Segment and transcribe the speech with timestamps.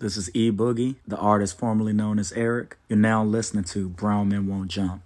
[0.00, 2.78] This is E Boogie, the artist formerly known as Eric.
[2.88, 5.02] You're now listening to Brown Men Won't Jump.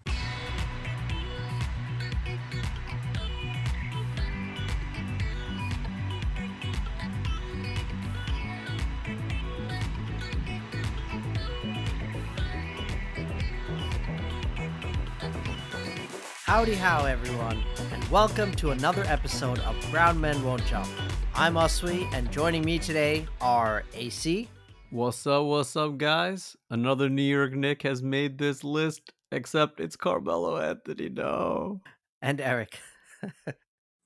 [16.44, 20.86] Howdy how everyone, and welcome to another episode of Brown Men Won't Jump.
[21.34, 24.48] I'm Uswe, and joining me today are AC,
[24.94, 26.56] What's up, what's up, guys?
[26.70, 31.08] Another New York Nick has made this list, except it's Carmelo Anthony.
[31.08, 31.80] No.
[32.22, 32.78] and Eric.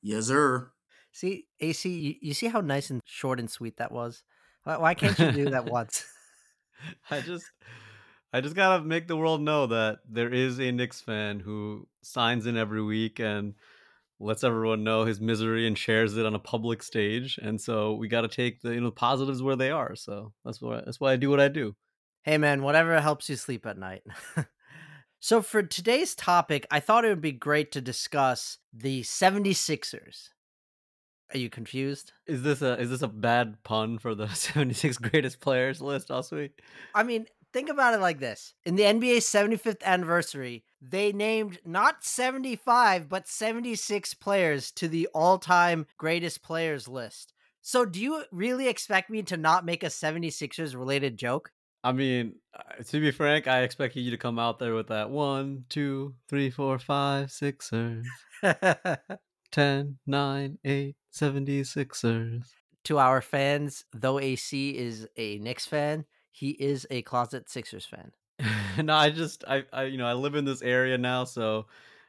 [0.01, 0.70] Yes, sir.
[1.12, 4.23] see, AC, you, you see how nice and short and sweet that was?
[4.65, 6.06] Why, why can't you do that once?
[7.10, 7.45] I just
[8.32, 12.46] I just gotta make the world know that there is a Knicks fan who signs
[12.46, 13.57] in every week and
[14.20, 17.38] lets everyone know his misery and shares it on a public stage.
[17.40, 19.95] And so we gotta take the you know positives where they are.
[19.95, 21.74] So that's why that's why I do what I do.
[22.23, 24.02] hey man, whatever helps you sleep at night.
[25.20, 30.28] so for today's topic, I thought it would be great to discuss the 76ers.
[31.32, 32.12] Are you confused?
[32.26, 36.48] Is this a is this a bad pun for the 76 greatest players list, also?
[36.95, 38.54] I mean, think about it like this.
[38.65, 45.38] In the NBA 75th anniversary, they named not 75, but 76 players to the all
[45.38, 47.32] time greatest players list.
[47.60, 51.52] So, do you really expect me to not make a 76ers related joke?
[51.84, 55.10] I mean, uh, to be frank, I expected you to come out there with that
[55.10, 58.06] one, two, three, four, five, sixers,
[59.52, 62.45] 10, 9, 8, 76ers.
[62.84, 68.12] to our fans, though AC is a Knicks fan, he is a closet Sixers fan.
[68.82, 71.66] no, I just, I, I, you know, I live in this area now, so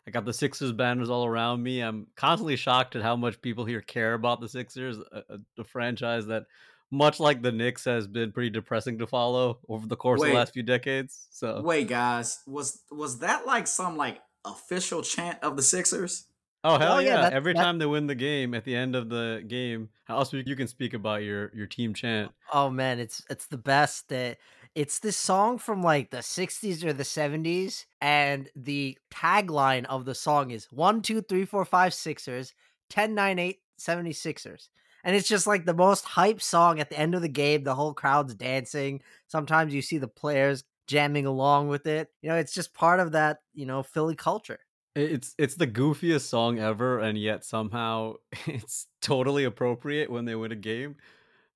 [0.08, 1.82] I got the Sixers banners all around me.
[1.82, 5.64] I'm constantly shocked at how much people here care about the Sixers, a, a, a
[5.64, 6.46] franchise that,
[6.92, 10.34] much like the Knicks, has been pretty depressing to follow over the course of the
[10.34, 11.28] last few decades.
[11.30, 16.26] So, Wait, guys, was was that like some like official chant of the Sixers?
[16.64, 17.22] Oh, oh hell Oh, yeah, yeah!
[17.22, 20.38] that- Every that- time they win the game, at the end of the game, also
[20.38, 22.32] you can speak about your your team chant.
[22.52, 24.38] Oh man, it's it's the best that
[24.76, 30.16] it's this song from like the 60s or the 70s, and the tagline of the
[30.16, 32.54] song is "one, one, two, three, four, five, Sixers,
[32.90, 34.70] 10, 9, 8, 76ers.
[35.04, 37.64] And it's just like the most hype song at the end of the game.
[37.64, 39.02] The whole crowd's dancing.
[39.28, 42.10] Sometimes you see the players jamming along with it.
[42.22, 44.60] You know, it's just part of that, you know, Philly culture.
[44.96, 48.16] It's it's the goofiest song ever, and yet somehow
[48.48, 50.96] it's totally appropriate when they win a game.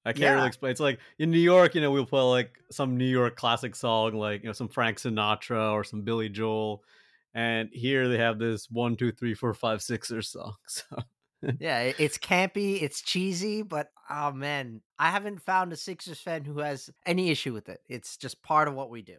[0.06, 0.34] I can't Yeah.
[0.34, 0.72] really explain.
[0.72, 4.14] It's like in New York, you know, we'll play like some New York classic song,
[4.16, 6.84] like you know, some Frank Sinatra or some Billy Joel,
[7.34, 10.56] and here they have this one, two, three, four, five, Sixers song.
[10.68, 10.84] So
[11.60, 16.60] yeah, it's campy, it's cheesy, but oh man, I haven't found a Sixers fan who
[16.60, 17.82] has any issue with it.
[17.90, 19.18] It's just part of what we do.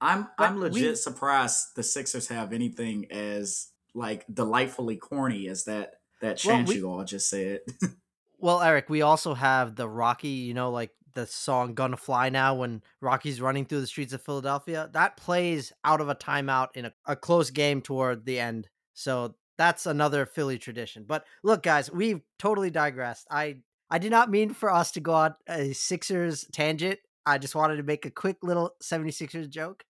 [0.00, 5.64] I'm But I'm legit we- surprised the Sixers have anything as like delightfully corny as
[5.64, 7.60] that that Well, chant we- you all just said.
[8.38, 12.54] Well, Eric, we also have the Rocky, you know, like the song Gonna Fly Now
[12.54, 14.88] when Rocky's running through the streets of Philadelphia.
[14.92, 18.68] That plays out of a timeout in a, a close game toward the end.
[18.94, 21.04] So that's another Philly tradition.
[21.06, 23.26] But look, guys, we've totally digressed.
[23.30, 23.56] I
[23.90, 27.00] I did not mean for us to go on a Sixers tangent.
[27.26, 29.84] I just wanted to make a quick little 76ers joke.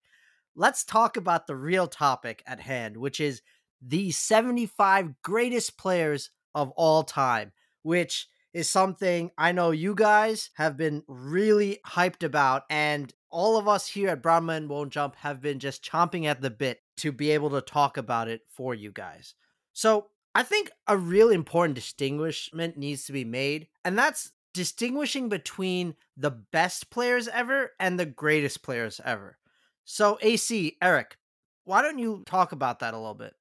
[0.57, 3.43] Let's talk about the real topic at hand, which is
[3.81, 8.27] the 75 greatest players of all time, which
[8.59, 13.87] is something I know you guys have been really hyped about, and all of us
[13.87, 17.51] here at Brown Won't Jump have been just chomping at the bit to be able
[17.51, 19.35] to talk about it for you guys.
[19.75, 25.95] So I think a really important distinguishment needs to be made, and that's distinguishing between
[26.17, 29.39] the best players ever and the greatest players ever.
[29.85, 31.17] So, AC, Eric,
[31.65, 33.35] why don't you talk about that a little bit?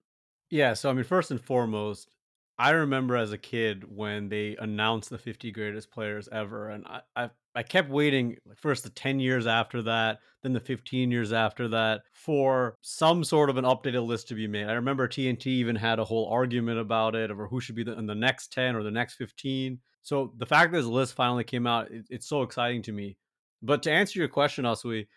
[0.52, 2.08] Yeah, so I mean, first and foremost,
[2.60, 7.02] I remember as a kid when they announced the 50 greatest players ever, and I
[7.16, 11.68] I, I kept waiting first the 10 years after that, then the 15 years after
[11.70, 14.68] that for some sort of an updated list to be made.
[14.68, 17.98] I remember TNT even had a whole argument about it over who should be the,
[17.98, 19.80] in the next 10 or the next 15.
[20.04, 23.18] So the fact that this list finally came out, it, it's so exciting to me.
[23.62, 25.08] But to answer your question, Asui,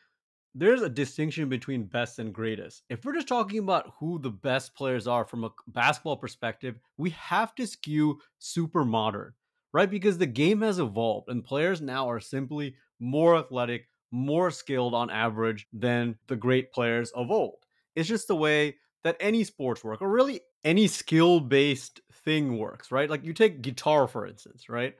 [0.54, 2.82] there's a distinction between best and greatest.
[2.88, 7.10] If we're just talking about who the best players are from a basketball perspective, we
[7.10, 9.32] have to skew super modern,
[9.72, 9.90] right?
[9.90, 15.08] Because the game has evolved and players now are simply more athletic, more skilled on
[15.10, 17.64] average than the great players of old.
[17.94, 22.90] It's just the way that any sports work, or really any skill based thing works,
[22.92, 23.08] right?
[23.08, 24.94] Like you take guitar, for instance, right?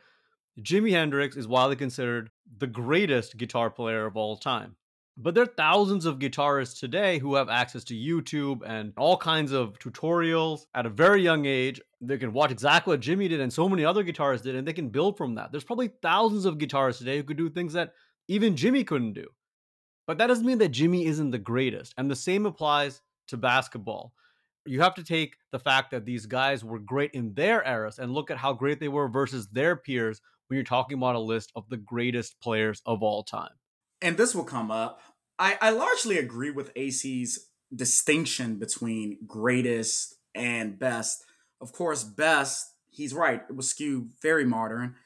[0.61, 4.77] Jimi Hendrix is widely considered the greatest guitar player of all time.
[5.17, 9.53] But there are thousands of guitarists today who have access to YouTube and all kinds
[9.53, 11.81] of tutorials at a very young age.
[12.01, 14.73] They can watch exactly what Jimmy did and so many other guitarists did, and they
[14.73, 15.53] can build from that.
[15.53, 17.93] There's probably thousands of guitarists today who could do things that
[18.29, 19.27] even Jimmy couldn't do.
[20.07, 21.95] But that doesn't mean that Jimmy isn't the greatest.
[21.99, 24.13] And the same applies to basketball.
[24.65, 28.13] You have to take the fact that these guys were great in their eras and
[28.13, 31.53] look at how great they were versus their peers when you're talking about a list
[31.55, 33.53] of the greatest players of all time.
[34.03, 35.01] And this will come up.
[35.39, 41.25] I, I largely agree with AC's distinction between greatest and best.
[41.61, 43.43] Of course, best, he's right.
[43.49, 44.97] It was skewed very modern.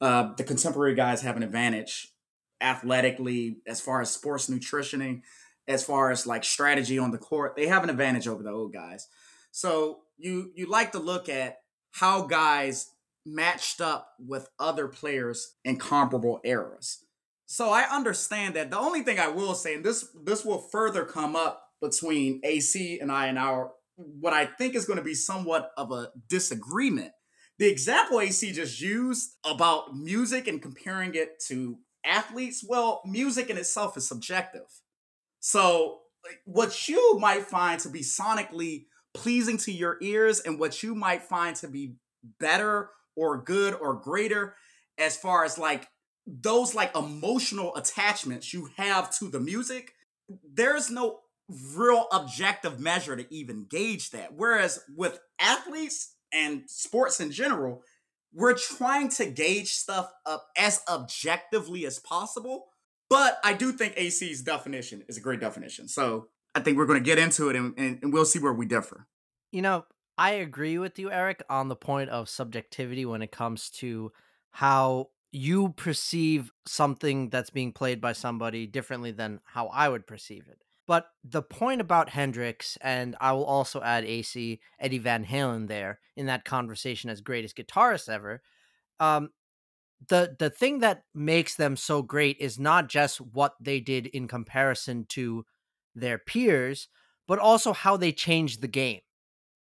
[0.00, 2.14] Uh, the contemporary guys have an advantage
[2.60, 5.22] athletically, as far as sports nutritioning,
[5.66, 8.72] as far as like strategy on the court, they have an advantage over the old
[8.72, 9.08] guys.
[9.50, 11.58] So you you like to look at
[11.92, 12.90] how guys
[13.24, 17.04] matched up with other players in comparable eras.
[17.52, 18.70] So I understand that.
[18.70, 23.00] The only thing I will say, and this this will further come up between AC
[23.00, 27.10] and I and our what I think is going to be somewhat of a disagreement.
[27.58, 33.58] The example AC just used about music and comparing it to athletes, well, music in
[33.58, 34.68] itself is subjective.
[35.40, 36.02] So,
[36.44, 41.24] what you might find to be sonically pleasing to your ears and what you might
[41.24, 41.96] find to be
[42.38, 44.54] better or good or greater
[44.98, 45.88] as far as like
[46.26, 49.92] those like emotional attachments you have to the music,
[50.52, 51.20] there's no
[51.74, 54.34] real objective measure to even gauge that.
[54.34, 57.82] Whereas with athletes and sports in general,
[58.32, 62.66] we're trying to gauge stuff up as objectively as possible.
[63.08, 65.88] But I do think AC's definition is a great definition.
[65.88, 68.66] So I think we're going to get into it and, and, we'll see where we
[68.66, 69.06] differ.
[69.50, 69.84] You know,
[70.16, 74.12] I agree with you, Eric, on the point of subjectivity when it comes to
[74.52, 80.48] how you perceive something that's being played by somebody differently than how I would perceive
[80.48, 80.60] it.
[80.86, 86.00] But the point about Hendrix, and I will also add AC Eddie Van Halen there
[86.16, 88.42] in that conversation as greatest guitarist ever.
[88.98, 89.30] Um,
[90.08, 94.28] the the thing that makes them so great is not just what they did in
[94.28, 95.44] comparison to
[95.94, 96.88] their peers,
[97.28, 99.00] but also how they changed the game,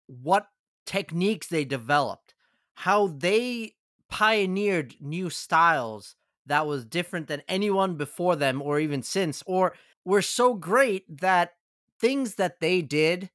[0.08, 0.48] what
[0.86, 2.34] techniques they developed,
[2.76, 3.74] how they
[4.10, 6.16] pioneered new styles
[6.46, 11.54] that was different than anyone before them or even since, or were so great that
[12.00, 13.30] things that they did,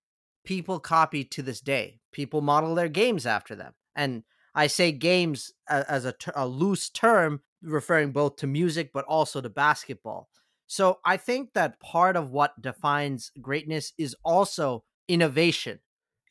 [0.45, 2.01] people copy to this day.
[2.13, 3.75] People model their games after them.
[3.95, 4.25] And
[4.55, 9.49] I say games as a, a loose term, referring both to music but also to
[9.49, 10.29] basketball.
[10.67, 15.81] So I think that part of what defines greatness is also innovation.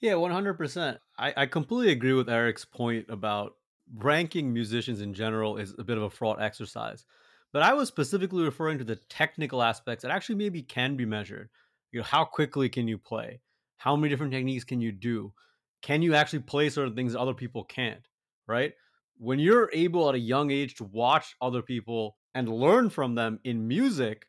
[0.01, 0.99] Yeah, 100%.
[1.17, 3.53] I, I completely agree with Eric's point about
[3.97, 7.05] ranking musicians in general is a bit of a fraught exercise.
[7.51, 11.49] But I was specifically referring to the technical aspects that actually maybe can be measured.
[11.91, 13.41] You know, how quickly can you play?
[13.77, 15.33] How many different techniques can you do?
[15.81, 18.07] Can you actually play certain things that other people can't?
[18.47, 18.73] Right?
[19.17, 23.39] When you're able at a young age to watch other people and learn from them
[23.43, 24.27] in music,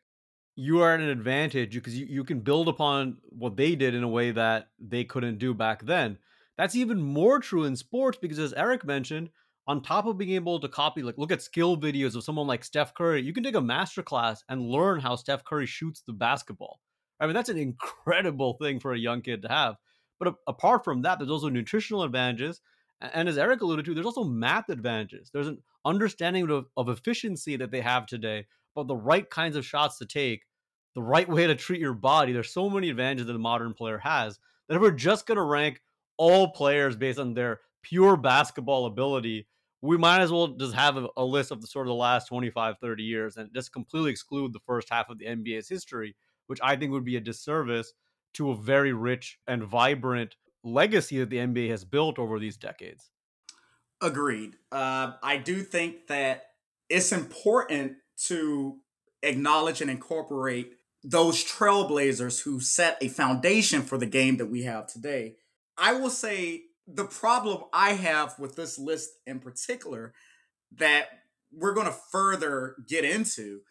[0.55, 4.03] you are at an advantage because you, you can build upon what they did in
[4.03, 6.17] a way that they couldn't do back then.
[6.57, 9.29] That's even more true in sports because, as Eric mentioned,
[9.67, 12.63] on top of being able to copy, like look at skill videos of someone like
[12.63, 16.13] Steph Curry, you can take a master class and learn how Steph Curry shoots the
[16.13, 16.79] basketball.
[17.19, 19.75] I mean, that's an incredible thing for a young kid to have.
[20.19, 22.61] But a- apart from that, there's also nutritional advantages.
[23.01, 25.29] And as Eric alluded to, there's also math advantages.
[25.33, 29.65] There's an understanding of, of efficiency that they have today, but the right kinds of
[29.65, 30.43] shots to take,
[30.93, 32.31] the right way to treat your body.
[32.31, 35.43] There's so many advantages that the modern player has that if we're just going to
[35.43, 35.81] rank
[36.17, 39.47] all players based on their pure basketball ability,
[39.81, 42.27] we might as well just have a, a, list of the sort of the last
[42.27, 46.15] 25 30 years and just completely exclude the first half of the nba's history
[46.47, 47.93] which i think would be a disservice
[48.33, 53.11] to a very rich and vibrant legacy that the nba has built over these decades.
[54.01, 54.55] Agreed.
[54.71, 56.43] Uh, i do think that
[56.89, 57.93] it's important
[58.27, 58.77] to
[59.23, 64.87] acknowledge and incorporate those trailblazers who set a foundation for the game that we have
[64.87, 65.35] today.
[65.77, 70.13] I will say the problem I have with this list in particular
[70.77, 71.07] that
[71.51, 73.61] we're going to further get into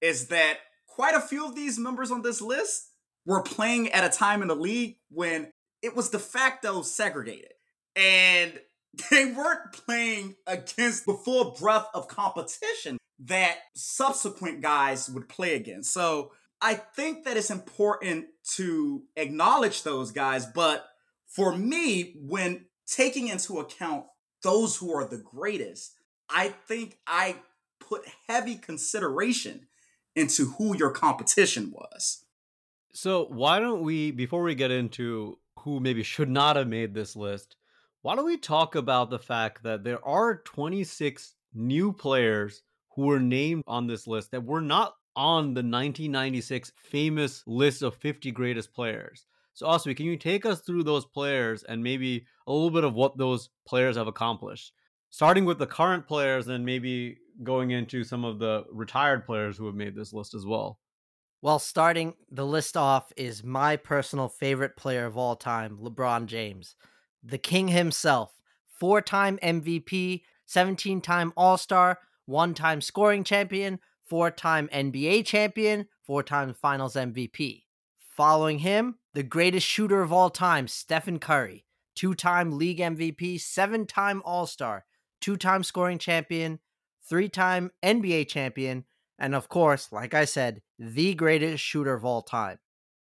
[0.00, 2.90] is that quite a few of these members on this list
[3.26, 5.50] were playing at a time in the league when
[5.82, 7.52] it was de facto segregated.
[7.96, 8.60] And
[9.10, 15.92] they weren't playing against the full breadth of competition that subsequent guys would play against.
[15.92, 18.26] So I think that it's important
[18.56, 20.86] to acknowledge those guys, but
[21.32, 24.04] for me, when taking into account
[24.42, 25.94] those who are the greatest,
[26.28, 27.36] I think I
[27.80, 29.66] put heavy consideration
[30.14, 32.24] into who your competition was.
[32.92, 37.16] So why don't we, before we get into who maybe should not have made this
[37.16, 37.56] list,
[38.02, 42.62] why don't we talk about the fact that there are 26 new players
[42.94, 47.94] who were named on this list that were not on the 1996 famous list of
[47.94, 49.24] 50 greatest players.
[49.54, 52.94] So, Osby, can you take us through those players and maybe a little bit of
[52.94, 54.72] what those players have accomplished?
[55.10, 59.66] Starting with the current players and maybe going into some of the retired players who
[59.66, 60.78] have made this list as well.
[61.42, 66.76] Well, starting the list off is my personal favorite player of all time, LeBron James,
[67.22, 68.32] the king himself,
[68.78, 75.88] four time MVP, 17 time All Star, one time scoring champion, four time NBA champion,
[76.02, 77.64] four time finals MVP.
[78.16, 81.64] Following him, the greatest shooter of all time, Stephen Curry,
[81.94, 84.84] two time league MVP, seven time All Star,
[85.20, 86.60] two time scoring champion,
[87.06, 88.84] three time NBA champion,
[89.18, 92.58] and of course, like I said, the greatest shooter of all time.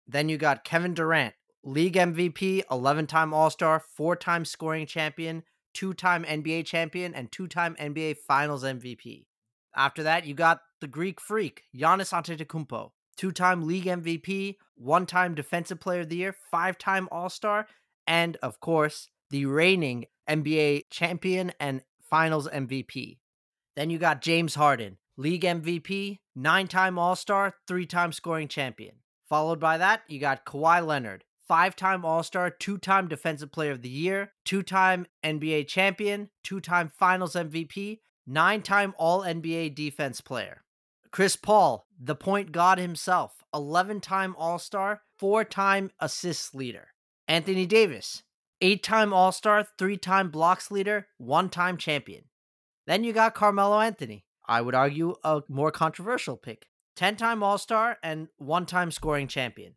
[0.07, 5.43] Then you got Kevin Durant, league MVP, 11 time All Star, four time scoring champion,
[5.73, 9.25] two time NBA champion, and two time NBA Finals MVP.
[9.75, 15.35] After that, you got the Greek freak, Giannis Antetokounmpo, two time league MVP, one time
[15.35, 17.67] Defensive Player of the Year, five time All Star,
[18.07, 23.17] and of course, the reigning NBA champion and Finals MVP.
[23.75, 28.95] Then you got James Harden, league MVP, nine time All Star, three time scoring champion.
[29.27, 33.73] Followed by that, you got Kawhi Leonard, five time All Star, two time Defensive Player
[33.73, 39.75] of the Year, two time NBA champion, two time Finals MVP, nine time All NBA
[39.75, 40.63] defense player.
[41.11, 46.89] Chris Paul, the point god himself, 11 time All Star, four time assists leader.
[47.27, 48.23] Anthony Davis,
[48.61, 52.25] eight time All Star, three time blocks leader, one time champion.
[52.85, 54.25] Then you got Carmelo Anthony.
[54.47, 56.67] I would argue a more controversial pick.
[56.95, 59.75] 10 time All Star and one time scoring champion.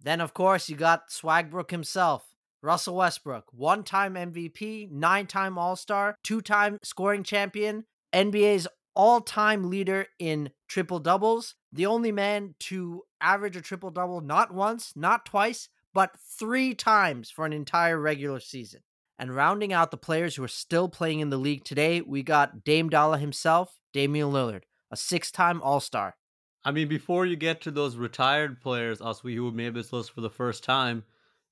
[0.00, 5.76] Then, of course, you got Swagbrook himself, Russell Westbrook, one time MVP, nine time All
[5.76, 8.66] Star, two time scoring champion, NBA's
[8.96, 14.52] all time leader in triple doubles, the only man to average a triple double not
[14.52, 18.80] once, not twice, but three times for an entire regular season.
[19.18, 22.64] And rounding out the players who are still playing in the league today, we got
[22.64, 26.16] Dame Dollar himself, Damian Lillard, a six time All Star.
[26.64, 30.12] I mean, before you get to those retired players, us we who made this list
[30.12, 31.04] for the first time,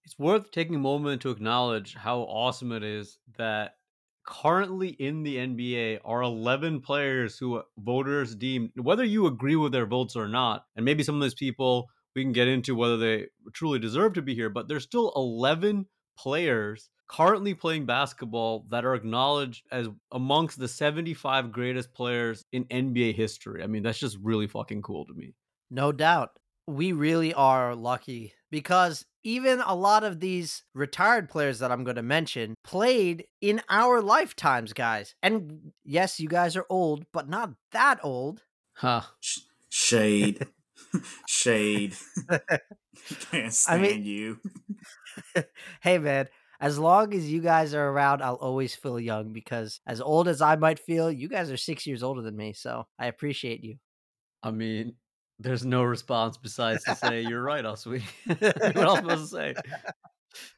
[0.04, 3.76] it's worth taking a moment to acknowledge how awesome it is that
[4.24, 9.86] currently in the NBA are 11 players who voters deem, whether you agree with their
[9.86, 13.26] votes or not, and maybe some of those people we can get into whether they
[13.52, 18.94] truly deserve to be here, but there's still 11 players currently playing basketball that are
[18.94, 23.62] acknowledged as amongst the 75 greatest players in NBA history.
[23.62, 25.34] I mean, that's just really fucking cool to me.
[25.70, 26.30] No doubt.
[26.66, 31.96] We really are lucky because even a lot of these retired players that I'm going
[31.96, 35.14] to mention played in our lifetimes, guys.
[35.22, 38.42] And yes, you guys are old, but not that old.
[38.74, 39.02] Huh.
[39.68, 40.46] Shade.
[41.26, 41.96] Shade.
[43.30, 44.38] Can't stand I mean, you.
[45.80, 46.28] hey, man
[46.60, 50.40] as long as you guys are around, I'll always feel young because as old as
[50.40, 52.54] I might feel, you guys are six years older than me.
[52.54, 53.76] So I appreciate you.
[54.42, 54.94] I mean,
[55.38, 58.02] there's no response besides to say you're right, Oswe.
[58.74, 59.54] what else was to say?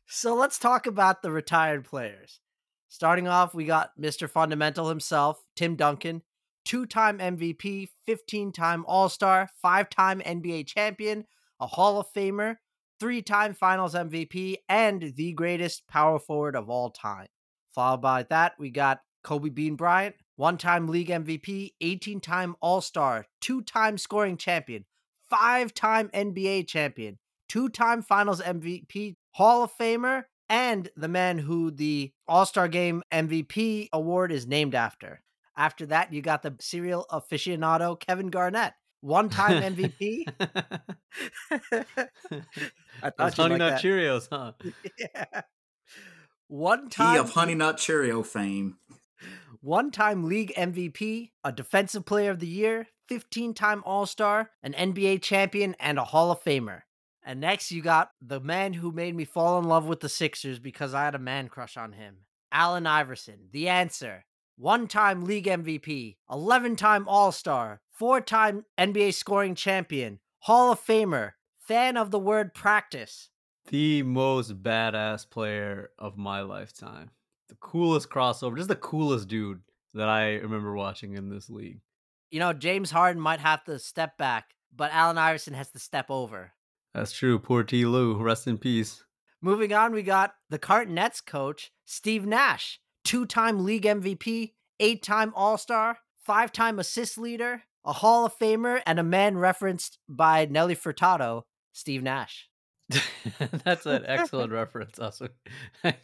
[0.06, 2.40] So let's talk about the retired players.
[2.88, 4.30] Starting off, we got Mr.
[4.30, 6.22] Fundamental himself, Tim Duncan,
[6.64, 11.26] two time MVP, 15 time All Star, five time NBA champion,
[11.60, 12.56] a Hall of Famer,
[13.00, 17.28] three time finals MVP, and the greatest power forward of all time.
[17.74, 22.80] Followed by that, we got Kobe Bean Bryant, one time league MVP, 18 time All
[22.80, 24.84] Star, two time scoring champion,
[25.28, 31.70] five time NBA champion, two time finals MVP, Hall of Famer, and the man who
[31.70, 35.22] the All Star Game MVP award is named after.
[35.56, 40.24] After that, you got the cereal aficionado Kevin Garnett, one time MVP.
[43.02, 44.52] I thought Honey Nut Cheerios, huh?
[44.98, 45.42] yeah.
[46.48, 48.76] One time he of Honey Nut Cheerio fame.
[49.66, 54.74] One time league MVP, a defensive player of the year, 15 time All Star, an
[54.74, 56.82] NBA champion, and a Hall of Famer.
[57.24, 60.60] And next, you got the man who made me fall in love with the Sixers
[60.60, 62.18] because I had a man crush on him
[62.52, 64.24] Allen Iverson, the answer.
[64.56, 70.80] One time league MVP, 11 time All Star, four time NBA scoring champion, Hall of
[70.80, 73.30] Famer, fan of the word practice.
[73.68, 77.10] The most badass player of my lifetime.
[77.48, 79.60] The coolest crossover, just the coolest dude.
[79.94, 81.80] that I remember watching in this league.
[82.30, 86.10] You know, James Harden might have to step back, but Allen Iverson has to step
[86.10, 86.52] over.
[86.92, 87.38] That's true.
[87.38, 88.20] Poor Ty Lue.
[88.20, 89.04] Rest in peace.
[89.40, 95.02] Moving on, we got the Cart Nets coach, Steve Nash, two time league MVP, eight
[95.02, 99.98] time All Star, five time assist leader, a Hall of Famer, and a man referenced
[100.08, 102.48] by Nelly Furtado, Steve Nash.
[103.64, 105.28] That's an excellent reference, also.
[105.84, 105.96] it,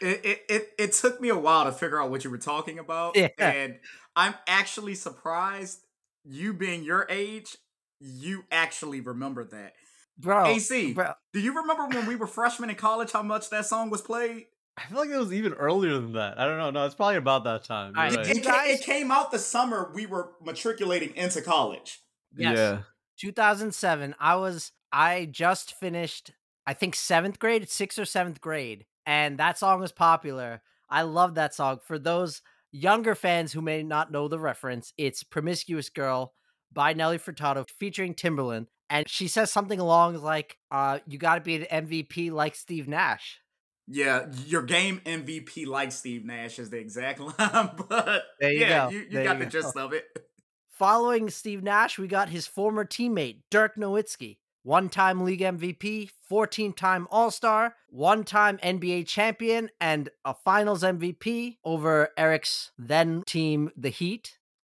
[0.00, 3.16] it, it it took me a while to figure out what you were talking about,
[3.16, 3.28] Yeah.
[3.38, 3.78] and
[4.16, 5.80] I'm actually surprised.
[6.24, 7.56] You being your age,
[8.00, 9.72] you actually remember that.
[10.18, 13.64] Bro, AC, bro, do you remember when we were freshmen in college how much that
[13.66, 14.46] song was played?
[14.76, 16.38] I feel like it was even earlier than that.
[16.38, 16.70] I don't know.
[16.70, 17.94] No, it's probably about that time.
[17.96, 22.00] All right, You're It, it it came out the summer we were matriculating into college.
[22.36, 22.56] yes.
[22.58, 22.78] Yeah.
[23.18, 26.32] 2007 i was i just finished
[26.66, 31.34] i think seventh grade sixth or seventh grade and that song was popular i love
[31.34, 32.42] that song for those
[32.72, 36.34] younger fans who may not know the reference it's promiscuous girl
[36.72, 41.56] by nelly furtado featuring Timbaland and she says something along like uh you gotta be
[41.56, 43.38] an mvp like steve nash
[43.86, 48.86] Yeah, your game MVP like Steve Nash is the exact line, but There you yeah,
[48.86, 48.90] go.
[48.90, 49.50] you, you got you the go.
[49.50, 50.04] gist of it.
[50.68, 56.74] Following Steve Nash, we got his former teammate, Dirk Nowitzki, one time league MVP, 14
[56.74, 63.70] time All Star, one time NBA champion, and a finals MVP over Eric's then team,
[63.78, 64.36] the Heat.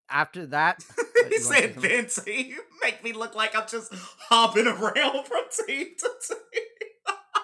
[0.10, 1.91] After that, he you wanna say said, something?
[1.91, 3.93] "Then team, make me look like I'm just
[4.29, 6.63] hopping around from team to team."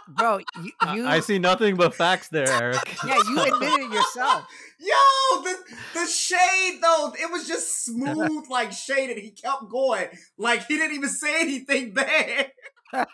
[0.07, 2.77] bro, you, I- I see nothing but facts there, Eric.
[3.05, 4.45] yeah, you admitted it yourself.
[4.79, 5.55] Yo, the
[5.93, 10.07] the shade though, it was just smooth like shade, and he kept going.
[10.37, 12.51] Like he didn't even say anything bad.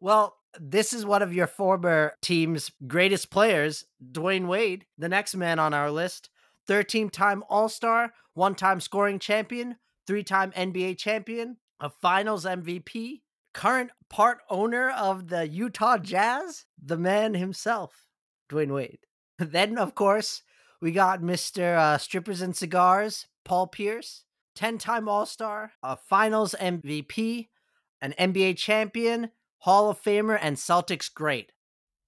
[0.00, 5.58] well, this is one of your former team's greatest players, Dwyane Wade, the next man
[5.58, 6.30] on our list.
[6.68, 9.76] 13 time All Star, one time scoring champion,
[10.06, 13.22] three time NBA champion, a finals MVP,
[13.54, 18.06] current part owner of the Utah Jazz, the man himself,
[18.50, 18.98] Dwyane Wade.
[19.38, 20.42] Then, of course,
[20.80, 21.76] we got Mr.
[21.76, 24.24] Uh, Strippers and Cigars, Paul Pierce,
[24.56, 27.48] 10 time All Star, a finals MVP,
[28.00, 31.52] an NBA champion, Hall of Famer, and Celtics great.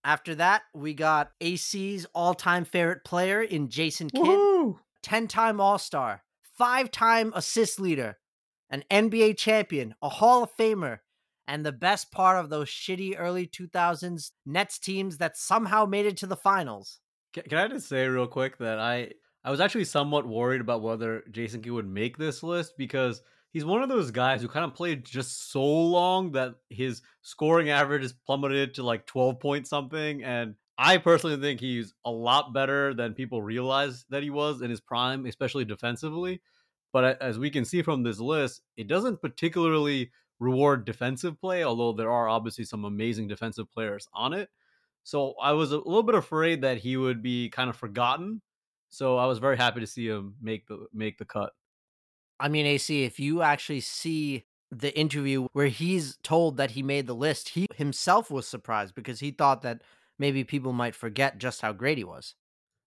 [0.05, 5.79] After that, we got AC's all time favorite player in Jason Kidd, 10 time All
[5.79, 6.23] Star,
[6.59, 8.19] five time assist leader,
[8.69, 10.99] an NBA champion, a Hall of Famer,
[11.53, 16.17] and the best part of those shitty early 2000s Nets teams that somehow made it
[16.17, 16.99] to the finals.
[17.35, 19.11] Can, can I just say real quick that I
[19.45, 23.21] I was actually somewhat worried about whether Jason Kidd would make this list because
[23.53, 27.69] he's one of those guys who kind of played just so long that his scoring
[27.69, 32.55] average is plummeted to like 12 point something and I personally think he's a lot
[32.55, 36.41] better than people realize that he was in his prime, especially defensively.
[36.95, 41.65] But uh, as we can see from this list, it doesn't particularly reward defensive play,
[41.65, 44.49] although there are obviously some amazing defensive players on it.
[45.05, 48.41] So I was a little bit afraid that he would be kind of forgotten.
[48.91, 51.53] So I was very happy to see him make the make the cut.
[52.39, 57.07] I mean, AC, if you actually see the interview where he's told that he made
[57.07, 59.83] the list, he himself was surprised because he thought that
[60.19, 62.35] maybe people might forget just how great he was.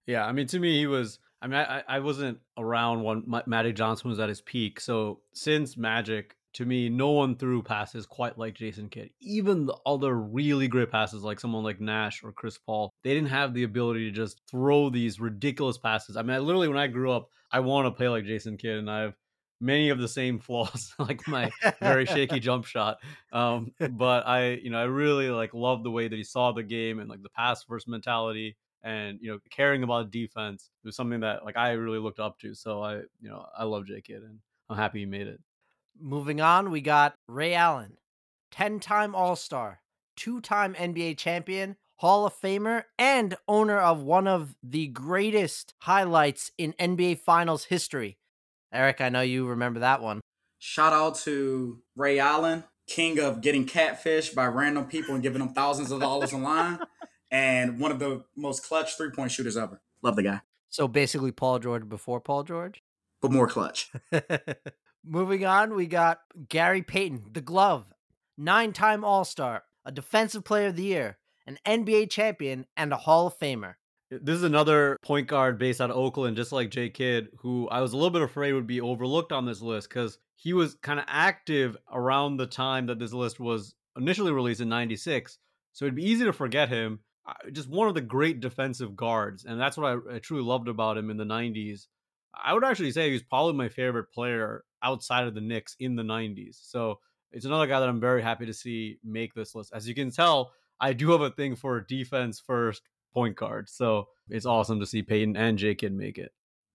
[0.07, 1.19] Yeah, I mean, to me, he was.
[1.41, 4.79] I mean, I, I wasn't around when Ma- Magic Johnson was at his peak.
[4.79, 9.09] So since Magic, to me, no one threw passes quite like Jason Kidd.
[9.19, 13.29] Even the other really great passes, like someone like Nash or Chris Paul, they didn't
[13.29, 16.15] have the ability to just throw these ridiculous passes.
[16.15, 18.77] I mean, I literally, when I grew up, I want to play like Jason Kidd,
[18.77, 19.15] and I have
[19.59, 22.97] many of the same flaws, like my very shaky jump shot.
[23.33, 26.63] Um, but I, you know, I really like love the way that he saw the
[26.63, 30.95] game and like the pass first mentality and you know caring about defense it was
[30.95, 32.53] something that like I really looked up to.
[32.53, 34.39] So I, you know, I love J Kidd and
[34.69, 35.41] I'm happy he made it.
[35.99, 37.97] Moving on, we got Ray Allen,
[38.51, 39.81] 10 time All Star,
[40.15, 46.51] two time NBA champion, Hall of Famer, and owner of one of the greatest highlights
[46.57, 48.17] in NBA Finals history.
[48.73, 50.19] Eric, I know you remember that one.
[50.59, 55.53] Shout out to Ray Allen, king of getting catfished by random people and giving them
[55.53, 56.79] thousands of dollars online,
[57.31, 59.81] and one of the most clutch three point shooters ever.
[60.01, 62.83] Love the guy, So basically, Paul George before Paul George.
[63.21, 63.91] but more clutch.
[65.07, 67.85] Moving on, we got Gary Payton, the glove,
[68.37, 72.97] nine time All Star, a Defensive Player of the Year, an NBA champion, and a
[72.97, 73.75] Hall of Famer.
[74.09, 77.81] This is another point guard based out of Oakland, just like Jay Kidd, who I
[77.81, 80.99] was a little bit afraid would be overlooked on this list because he was kind
[80.99, 85.37] of active around the time that this list was initially released in '96.
[85.73, 87.01] So it'd be easy to forget him.
[87.51, 90.97] just one of the great defensive guards, and that's what I, I truly loved about
[90.97, 91.85] him in the '90s.
[92.33, 96.03] I would actually say he's probably my favorite player outside of the Knicks in the
[96.03, 96.57] '90s.
[96.61, 96.99] So
[97.31, 99.73] it's another guy that I'm very happy to see make this list.
[99.73, 102.81] As you can tell, I do have a thing for defense first
[103.13, 103.69] point guard.
[103.69, 106.31] So it's awesome to see Payton and J Kidd make it.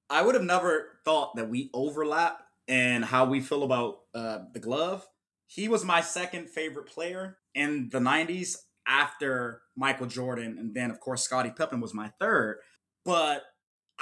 [0.09, 4.59] I would have never thought that we overlap and how we feel about uh, the
[4.59, 5.07] glove.
[5.46, 10.57] He was my second favorite player in the 90s after Michael Jordan.
[10.59, 12.59] And then, of course, Scottie Pippen was my third.
[13.05, 13.42] But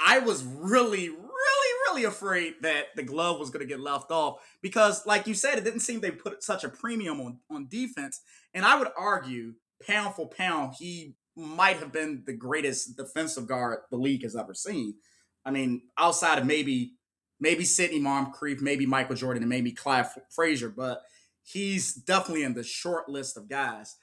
[0.03, 1.09] I was really,
[1.89, 5.57] really, afraid that the glove was going to get left off because, like you said,
[5.57, 8.21] it didn't seem they put such a premium on, on defense.
[8.53, 9.53] And I would argue,
[9.85, 14.53] pound for pound, he might have been the greatest defensive guard the league has ever
[14.53, 14.95] seen.
[15.45, 16.93] I mean, outside of maybe
[17.39, 21.01] maybe Sidney Moncrief, maybe Michael Jordan, and maybe Clyde Frazier, but
[21.43, 23.95] he's definitely in the short list of guys.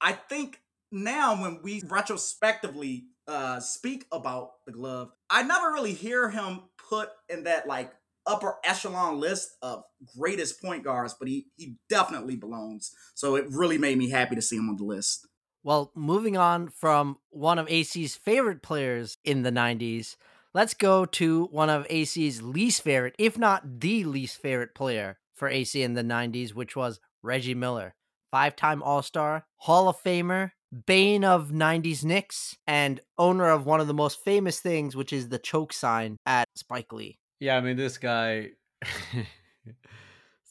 [0.00, 0.60] I think
[0.92, 7.10] now when we retrospectively uh, speak about the glove, I never really hear him put
[7.28, 7.92] in that like
[8.26, 9.84] upper echelon list of
[10.16, 12.92] greatest point guards, but he he definitely belongs.
[13.14, 15.26] So it really made me happy to see him on the list.
[15.62, 20.16] Well, moving on from one of AC's favorite players in the 90s,
[20.52, 25.48] let's go to one of AC's least favorite, if not the least favorite player for
[25.48, 27.94] AC in the 90s, which was Reggie Miller.
[28.30, 30.50] Five time All Star, Hall of Famer,
[30.86, 35.28] bane of 90s Knicks, and owner of one of the most famous things, which is
[35.28, 37.18] the choke sign at Spike Lee.
[37.40, 38.50] Yeah, I mean, this guy.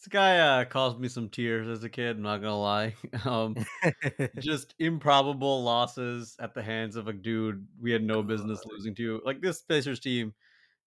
[0.04, 2.18] This guy uh, caused me some tears as a kid.
[2.18, 2.94] I'm not gonna lie.
[3.26, 3.56] Um,
[4.40, 9.22] just improbable losses at the hands of a dude we had no business losing to.
[9.24, 10.34] Like this Pacers team,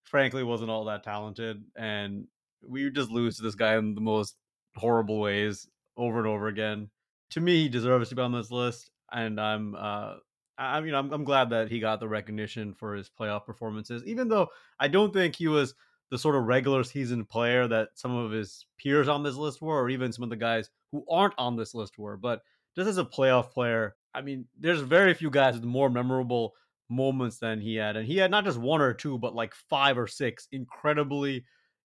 [0.05, 2.27] frankly, wasn't all that talented, and
[2.63, 4.37] we just lose to this guy in the most
[4.77, 6.91] horrible ways over and over again.
[7.31, 10.15] To me, he deserves to be on this list, and I'm, uh,
[10.59, 14.29] I mean, I'm, I'm glad that he got the recognition for his playoff performances, even
[14.29, 14.49] though
[14.81, 15.75] I don't think he was
[16.11, 19.83] the sort of regular season player that some of his peers on this list were,
[19.83, 22.17] or even some of the guys who aren't on this list were.
[22.17, 22.43] But
[22.77, 26.55] just as a playoff player, I mean, there's very few guys with more memorable
[26.89, 27.97] moments than he had.
[27.97, 31.45] And he had not just one or two, but like five or six incredibly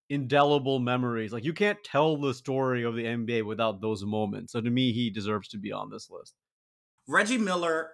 [0.10, 1.34] indelible memories.
[1.34, 4.53] Like you can't tell the story of the NBA without those moments.
[4.53, 6.36] So to me, he deserves to be on this list.
[7.12, 7.89] Reggie Miller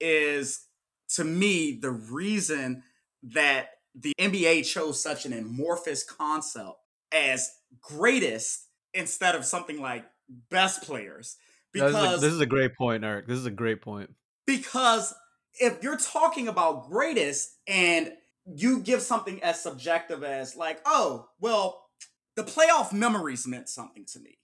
[0.00, 0.66] is,
[1.14, 2.82] to me, the reason
[3.22, 6.76] that the NBA chose such an amorphous concept
[7.10, 7.50] as
[7.80, 10.04] greatest instead of something like
[10.50, 11.36] best players.
[11.72, 13.26] Because this is, a, this is a great point, Eric.
[13.26, 14.10] This is a great point.
[14.46, 15.14] Because
[15.60, 18.12] if you're talking about greatest and
[18.46, 21.84] you give something as subjective as like, oh, well,
[22.36, 24.38] the playoff memories meant something to me.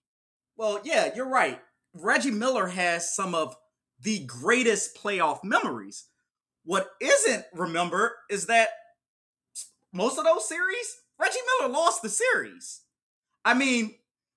[0.57, 1.61] Well, yeah, you're right.
[1.95, 3.57] Reggie Miller has some of
[4.05, 6.05] the greatest playoff memories.
[6.65, 8.69] What isn't remembered is that
[9.93, 12.83] most of those series, Reggie Miller lost the series.
[13.45, 13.95] I mean,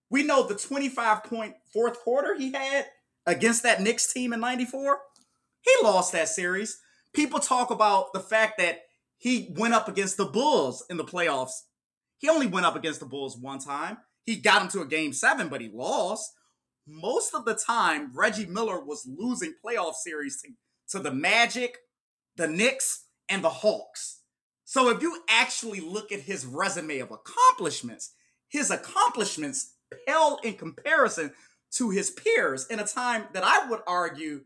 [0.10, 2.86] we know the 25 point fourth quarter he had
[3.25, 4.99] against that Knicks team in 94.
[5.62, 6.80] He lost that series.
[7.13, 8.80] People talk about the fact that
[9.17, 11.63] he went up against the Bulls in the playoffs.
[12.19, 13.97] He only went up against the Bulls one time.
[14.23, 16.32] He got him to a game seven, but he lost.
[16.88, 20.50] Most of the time, Reggie Miller was losing playoff series to,
[20.91, 21.78] to the Magic,
[22.38, 24.21] the Knicks, and the Hawks.
[24.63, 28.13] So if you actually look at his resume of accomplishments,
[28.47, 29.73] his accomplishments
[30.06, 31.34] pale in comparison
[31.71, 34.41] to his peers in a time that I would argue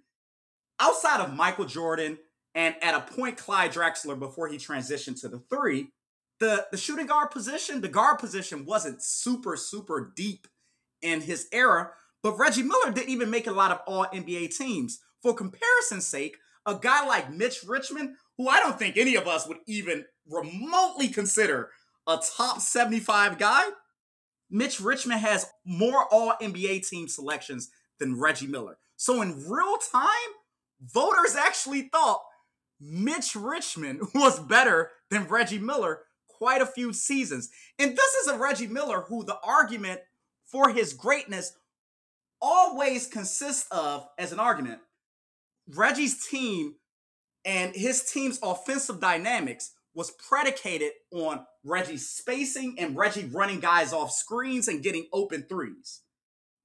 [0.80, 2.18] outside of Michael Jordan
[2.56, 5.90] and at a point Clyde Drexler before he transitioned to the three,
[6.40, 10.48] the, the shooting guard position, the guard position wasn't super, super deep
[11.02, 11.92] in his era,
[12.24, 15.00] but Reggie Miller didn't even make a lot of all NBA teams.
[15.22, 19.48] For comparison's sake, a guy like Mitch Richmond who I don't think any of us
[19.48, 21.70] would even remotely consider
[22.08, 23.66] a top 75 guy,
[24.50, 28.80] Mitch Richmond has more all NBA team selections than Reggie Miller.
[28.98, 30.10] So in real time,
[30.82, 32.22] voters actually thought
[32.80, 37.50] Mitch Richmond was better than Reggie Miller quite a few seasons.
[37.78, 40.02] And this is a Reggie Miller who the argument
[40.46, 41.54] for his greatness
[42.42, 44.80] always consists of, as an argument,
[45.68, 46.76] Reggie's team
[47.46, 54.12] and his team's offensive dynamics was predicated on Reggie spacing and Reggie running guys off
[54.12, 56.02] screens and getting open threes.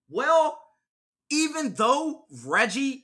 [0.09, 0.61] Well,
[1.31, 3.03] even though Reggie's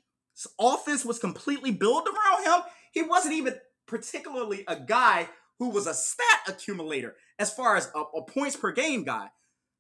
[0.60, 3.54] offense was completely built around him, he wasn't even
[3.86, 8.72] particularly a guy who was a stat accumulator as far as a, a points per
[8.72, 9.28] game guy.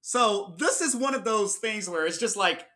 [0.00, 2.66] So this is one of those things where it's just like,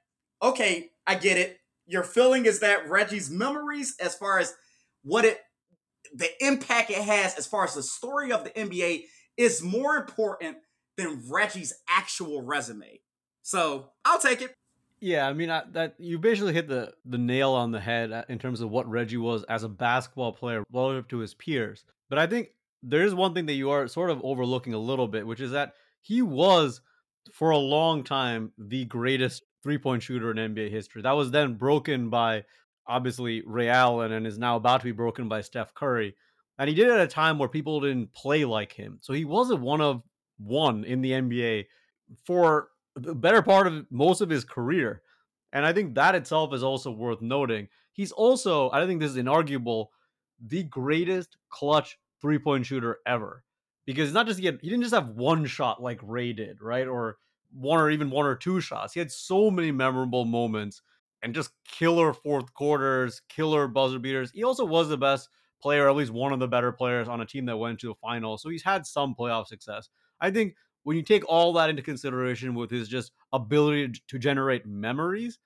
[0.42, 1.58] okay, I get it.
[1.86, 4.54] Your feeling is that Reggie's memories, as far as
[5.02, 5.40] what it
[6.14, 9.04] the impact it has as far as the story of the NBA
[9.36, 10.56] is more important
[10.96, 13.00] than Reggie's actual resume.
[13.42, 14.54] So I'll take it.
[15.00, 18.24] Yeah, I mean I, that you basically hit the the nail on the head uh,
[18.28, 21.84] in terms of what Reggie was as a basketball player relative to his peers.
[22.08, 22.50] But I think
[22.82, 25.50] there is one thing that you are sort of overlooking a little bit, which is
[25.50, 26.80] that he was
[27.32, 31.02] for a long time the greatest three point shooter in NBA history.
[31.02, 32.44] That was then broken by
[32.86, 36.14] obviously Ray Allen and is now about to be broken by Steph Curry.
[36.56, 38.98] And he did it at a time where people didn't play like him.
[39.00, 40.02] So he wasn't one of
[40.38, 41.66] one in the NBA
[42.24, 45.02] for the better part of most of his career.
[45.52, 47.66] And I think that itself is also worth noting.
[47.92, 49.86] He's also, I think this is inarguable,
[50.40, 53.42] the greatest clutch three point shooter ever.
[53.84, 56.86] Because not just he, had, he didn't just have one shot like Ray did, right?
[56.86, 57.18] Or
[57.52, 58.94] one or even one or two shots.
[58.94, 60.82] He had so many memorable moments
[61.22, 64.30] and just killer fourth quarters, killer buzzer beaters.
[64.32, 65.28] He also was the best
[65.60, 67.94] player, at least one of the better players on a team that went to the
[67.94, 68.38] final.
[68.38, 69.88] So he's had some playoff success.
[70.20, 70.54] I think
[70.84, 75.38] when you take all that into consideration with his just ability to generate memories,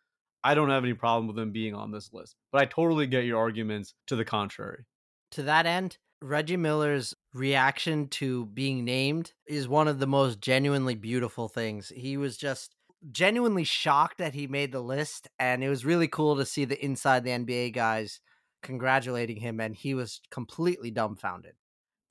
[0.42, 2.36] I don't have any problem with him being on this list.
[2.52, 4.84] But I totally get your arguments to the contrary.
[5.32, 10.94] To that end, Reggie Miller's reaction to being named is one of the most genuinely
[10.94, 11.90] beautiful things.
[11.94, 12.74] He was just
[13.10, 16.82] genuinely shocked that he made the list, and it was really cool to see the
[16.84, 18.20] inside the NBA guys
[18.62, 21.54] congratulating him, and he was completely dumbfounded.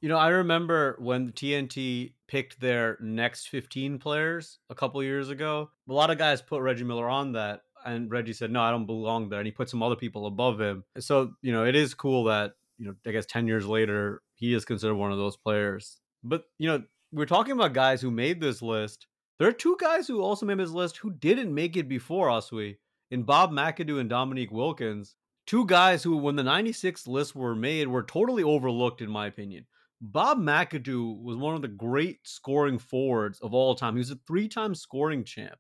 [0.02, 5.70] You know, I remember when TNT picked their next 15 players a couple years ago.
[5.88, 8.86] A lot of guys put Reggie Miller on that, and Reggie said, "No, I don't
[8.86, 10.86] belong there," and he put some other people above him.
[10.98, 14.54] So, you know, it is cool that you know, I guess 10 years later, he
[14.54, 16.00] is considered one of those players.
[16.24, 19.06] But, you know, we're talking about guys who made this list.
[19.38, 22.78] There are two guys who also made this list who didn't make it before Aswi
[23.12, 25.16] in Bob McAdoo and Dominique Wilkins.
[25.46, 29.66] Two guys who, when the 96 lists were made, were totally overlooked, in my opinion.
[30.02, 33.96] Bob McAdoo was one of the great scoring forwards of all time.
[33.96, 35.58] He was a three time scoring champ,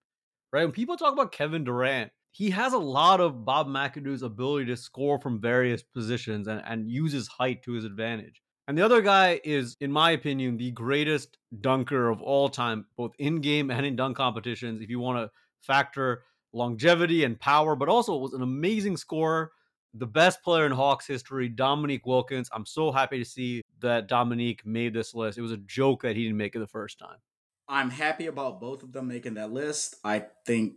[0.54, 0.64] right?
[0.64, 4.78] When people talk about Kevin Durant, he has a lot of Bob McAdoo's ability to
[4.78, 6.90] score from various positions and, and
[7.38, 8.42] height to his advantage.
[8.68, 13.14] And the other guy is, in my opinion, the greatest dunker of all time, both
[13.18, 14.82] in game and in dunk competitions.
[14.82, 19.52] If you want to factor longevity and power, but also was an amazing scorer,
[19.96, 22.48] the best player in Hawks history, Dominique Wilkins.
[22.54, 25.40] I'm so happy to see that Dominique made this list.
[25.40, 27.18] It was a joke that he didn't make it the first time.
[27.68, 29.96] I'm happy about both of them making that list.
[30.04, 30.76] I think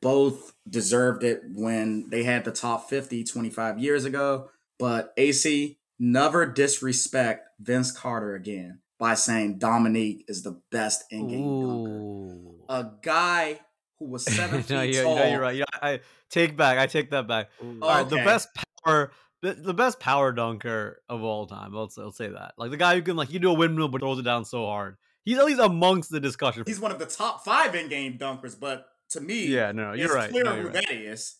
[0.00, 4.50] both deserved it when they had the top 50 25 years ago.
[4.78, 11.60] But AC, never disrespect Vince Carter again by saying Dominique is the best in game
[11.60, 12.56] dunker.
[12.68, 13.60] A guy
[13.98, 15.16] who was seven feet you're, tall.
[15.16, 15.56] No, you're right.
[15.56, 16.78] Yeah, I take back.
[16.78, 17.50] I take that back.
[17.60, 18.48] All right, the best
[18.84, 19.12] power.
[19.42, 21.74] The, the best power dunker of all time.
[21.74, 22.52] I'll, I'll say that.
[22.58, 24.66] Like the guy who can like you do a windmill but throws it down so
[24.66, 24.96] hard.
[25.24, 26.64] He's at least amongst the discussion.
[26.66, 30.14] He's one of the top five in game dunkers, but to me, yeah, no, you're
[30.14, 30.30] right.
[30.30, 30.72] Clear no, who right.
[30.74, 31.36] that is.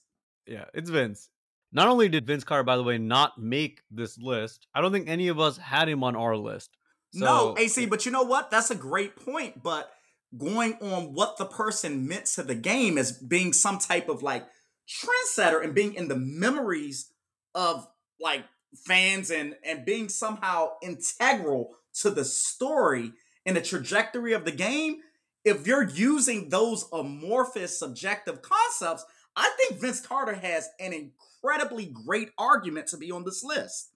[0.46, 1.28] Yeah, it's Vince.
[1.72, 5.08] Not only did Vince Carter, by the way, not make this list, I don't think
[5.08, 6.76] any of us had him on our list.
[7.12, 8.50] So, no, AC, but you know what?
[8.50, 9.62] That's a great point.
[9.62, 9.90] But
[10.36, 14.46] going on what the person meant to the game as being some type of like
[14.88, 17.12] trendsetter and being in the memories
[17.54, 17.86] of
[18.20, 23.12] like fans and and being somehow integral to the story
[23.44, 25.00] and the trajectory of the game
[25.44, 29.04] if you're using those amorphous subjective concepts,
[29.36, 33.92] I think Vince Carter has an incredibly great argument to be on this list.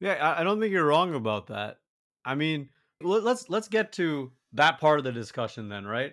[0.00, 1.78] Yeah, I don't think you're wrong about that.
[2.24, 2.68] I mean,
[3.00, 6.12] let's let's get to that part of the discussion then, right?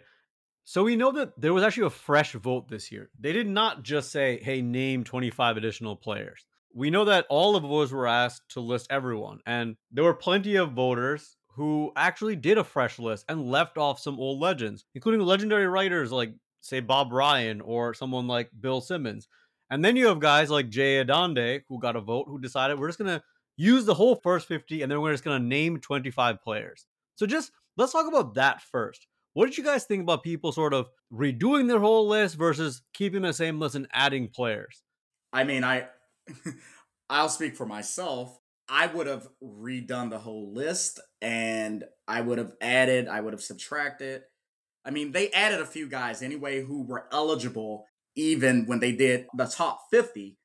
[0.64, 3.12] So we know that there was actually a fresh vote this year.
[3.20, 7.64] They did not just say, "Hey, name 25 additional players." We know that all of
[7.64, 12.58] voters were asked to list everyone, and there were plenty of voters who actually did
[12.58, 17.14] a fresh list and left off some old legends, including legendary writers like, say, Bob
[17.14, 19.28] Ryan or someone like Bill Simmons.
[19.70, 22.90] And then you have guys like Jay Adande, who got a vote who decided we're
[22.90, 23.24] just going to
[23.58, 26.86] use the whole first 50 and then we're just going to name 25 players.
[27.16, 29.08] So just let's talk about that first.
[29.34, 33.22] What did you guys think about people sort of redoing their whole list versus keeping
[33.22, 34.84] the same list and adding players?
[35.34, 35.88] I mean, I
[37.10, 38.40] I'll speak for myself.
[38.68, 43.44] I would have redone the whole list and I would have added, I would have
[43.44, 44.24] subtracted.
[44.84, 49.28] I mean, they added a few guys anyway who were eligible even when they did
[49.36, 50.38] the top 50.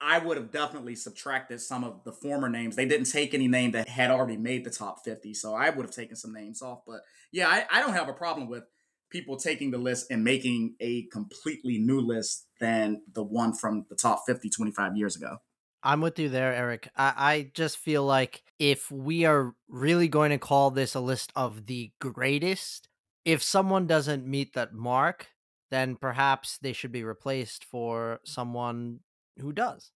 [0.00, 2.76] I would have definitely subtracted some of the former names.
[2.76, 5.34] They didn't take any name that had already made the top 50.
[5.34, 6.80] So I would have taken some names off.
[6.86, 7.00] But
[7.32, 8.62] yeah, I, I don't have a problem with
[9.10, 13.96] people taking the list and making a completely new list than the one from the
[13.96, 15.38] top 50 25 years ago.
[15.82, 16.88] I'm with you there, Eric.
[16.96, 21.32] I, I just feel like if we are really going to call this a list
[21.36, 22.88] of the greatest,
[23.24, 25.28] if someone doesn't meet that mark,
[25.70, 29.00] then perhaps they should be replaced for someone
[29.38, 29.92] who does.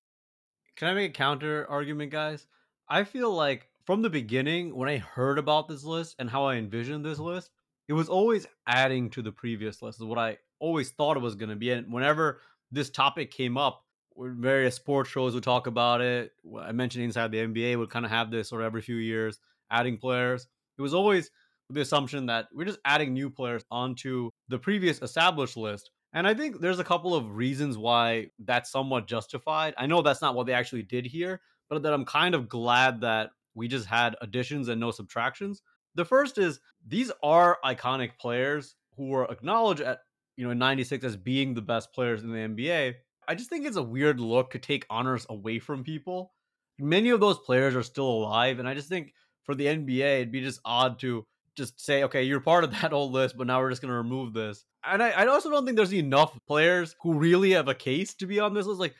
[0.76, 2.46] Can I make a counter argument, guys?
[2.88, 6.56] I feel like from the beginning, when I heard about this list and how I
[6.56, 7.50] envisioned this list,
[7.88, 10.00] it was always adding to the previous list.
[10.00, 11.72] Is what I always thought it was going to be.
[11.72, 12.40] And whenever
[12.70, 13.84] this topic came up,
[14.16, 16.32] various sports shows would talk about it.
[16.60, 19.38] I mentioned inside the NBA would kind of have this sort of every few years,
[19.70, 20.46] adding players.
[20.78, 21.30] It was always
[21.70, 25.90] the assumption that we're just adding new players onto the previous established list.
[26.12, 29.74] And I think there's a couple of reasons why that's somewhat justified.
[29.78, 33.00] I know that's not what they actually did here, but that I'm kind of glad
[33.00, 35.62] that we just had additions and no subtractions.
[35.94, 40.00] The first is these are iconic players who were acknowledged at
[40.36, 42.94] you know in 96 as being the best players in the NBA.
[43.28, 46.32] I just think it's a weird look to take honors away from people.
[46.78, 49.12] Many of those players are still alive, and I just think
[49.44, 52.92] for the NBA, it'd be just odd to just say, okay, you're part of that
[52.92, 54.64] old list, but now we're just going to remove this.
[54.84, 58.26] And I, I, also don't think there's enough players who really have a case to
[58.26, 58.80] be on this list.
[58.80, 58.94] Like,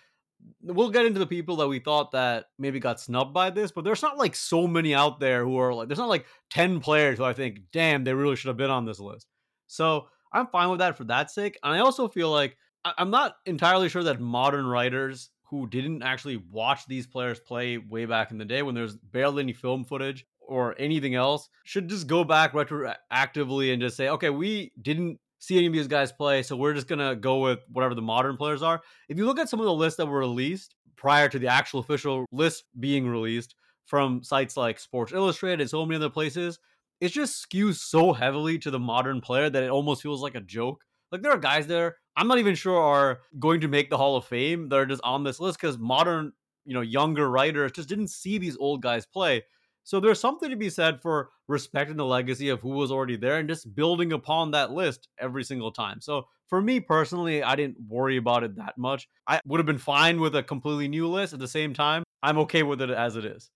[0.63, 3.85] we'll get into the people that we thought that maybe got snubbed by this, but
[3.85, 7.19] there's not like so many out there who are like, there's not like 10 players
[7.19, 9.27] who I think, damn, they really should have been on this list.
[9.67, 11.59] So I'm fine with that for that sake.
[11.63, 16.43] And I also feel like I'm not entirely sure that modern writers who didn't actually
[16.51, 20.27] watch these players play way back in the day when there's barely any film footage
[20.41, 25.59] or anything else should just go back retroactively and just say, okay, we didn't see
[25.59, 28.63] any of these guys play, so we're just gonna go with whatever the modern players
[28.63, 28.81] are.
[29.09, 31.81] If you look at some of the lists that were released prior to the actual
[31.81, 36.59] official list being released from sites like Sports Illustrated and so many other places,
[37.01, 40.41] it just skews so heavily to the modern player that it almost feels like a
[40.41, 40.85] joke.
[41.11, 44.17] Like there are guys there I'm not even sure are going to make the Hall
[44.17, 46.33] of Fame that are just on this list because modern,
[46.65, 49.43] you know, younger writers just didn't see these old guys play.
[49.85, 53.39] So there's something to be said for respecting the legacy of who was already there
[53.39, 56.01] and just building upon that list every single time.
[56.01, 59.09] So for me personally, I didn't worry about it that much.
[59.27, 62.05] I would have been fine with a completely new list at the same time.
[62.23, 63.51] I'm okay with it as it is.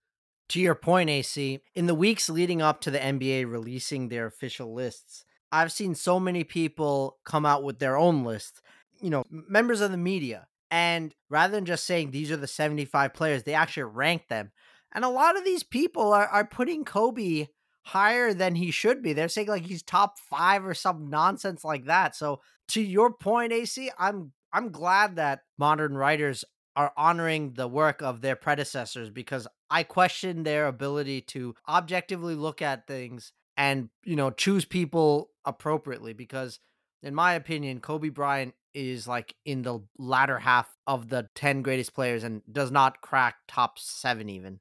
[0.51, 4.73] To your point, AC, in the weeks leading up to the NBA releasing their official
[4.73, 8.63] lists, I've seen so many people come out with their own list,
[9.01, 10.49] you know, members of the media.
[10.71, 14.51] And rather than just saying these are the 75 players, they actually rank them.
[14.93, 17.47] And a lot of these people are, are putting Kobe
[17.83, 19.13] higher than he should be.
[19.13, 22.17] They're saying like he's top five or some nonsense like that.
[22.17, 28.03] So to your point, AC, I'm I'm glad that modern writers are honoring the work
[28.03, 34.17] of their predecessors because I question their ability to objectively look at things and you
[34.17, 36.59] know choose people appropriately because
[37.03, 41.95] in my opinion kobe bryant is like in the latter half of the 10 greatest
[41.95, 44.61] players and does not crack top seven even.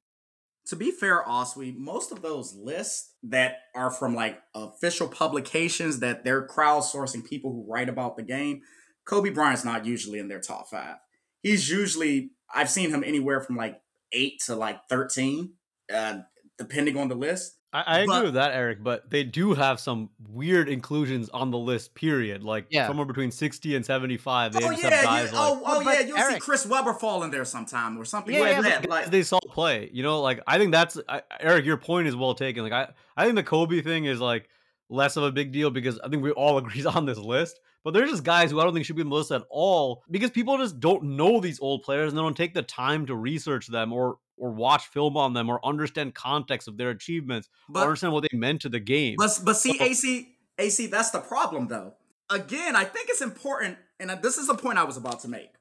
[0.68, 6.24] To be fair Aswi most of those lists that are from like official publications that
[6.24, 8.62] they're crowdsourcing people who write about the game
[9.04, 10.96] kobe bryant's not usually in their top five.
[11.44, 13.82] He's usually i've seen him anywhere from like
[14.14, 15.54] 8 to like 13
[15.94, 16.20] uh,
[16.58, 18.82] depending on the list I, I agree with that, Eric.
[18.82, 21.94] But they do have some weird inclusions on the list.
[21.94, 22.42] Period.
[22.42, 22.88] Like yeah.
[22.88, 24.54] somewhere between sixty and seventy-five.
[24.54, 26.00] They oh yeah, guys you, oh, like, oh, oh yeah.
[26.00, 28.90] You'll Eric, see Chris Webber fall in there sometime or something yeah, like yeah, that.
[28.90, 29.90] Like they saw play.
[29.92, 31.66] You know, like I think that's I, Eric.
[31.66, 32.64] Your point is well taken.
[32.64, 34.48] Like I, I think the Kobe thing is like
[34.90, 37.60] less of a big deal because I think we all agree on this list.
[37.84, 40.02] But there's just guys who I don't think should be on the list at all
[40.10, 43.16] because people just don't know these old players and they don't take the time to
[43.16, 47.80] research them or or watch film on them or understand context of their achievements but,
[47.80, 49.16] or understand what they meant to the game.
[49.18, 51.94] But but see, AC AC, that's the problem though.
[52.30, 55.28] Again, I think it's important, and uh, this is the point I was about to
[55.28, 55.52] make.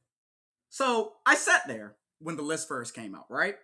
[0.71, 3.57] So I sat there when the list first came out, right?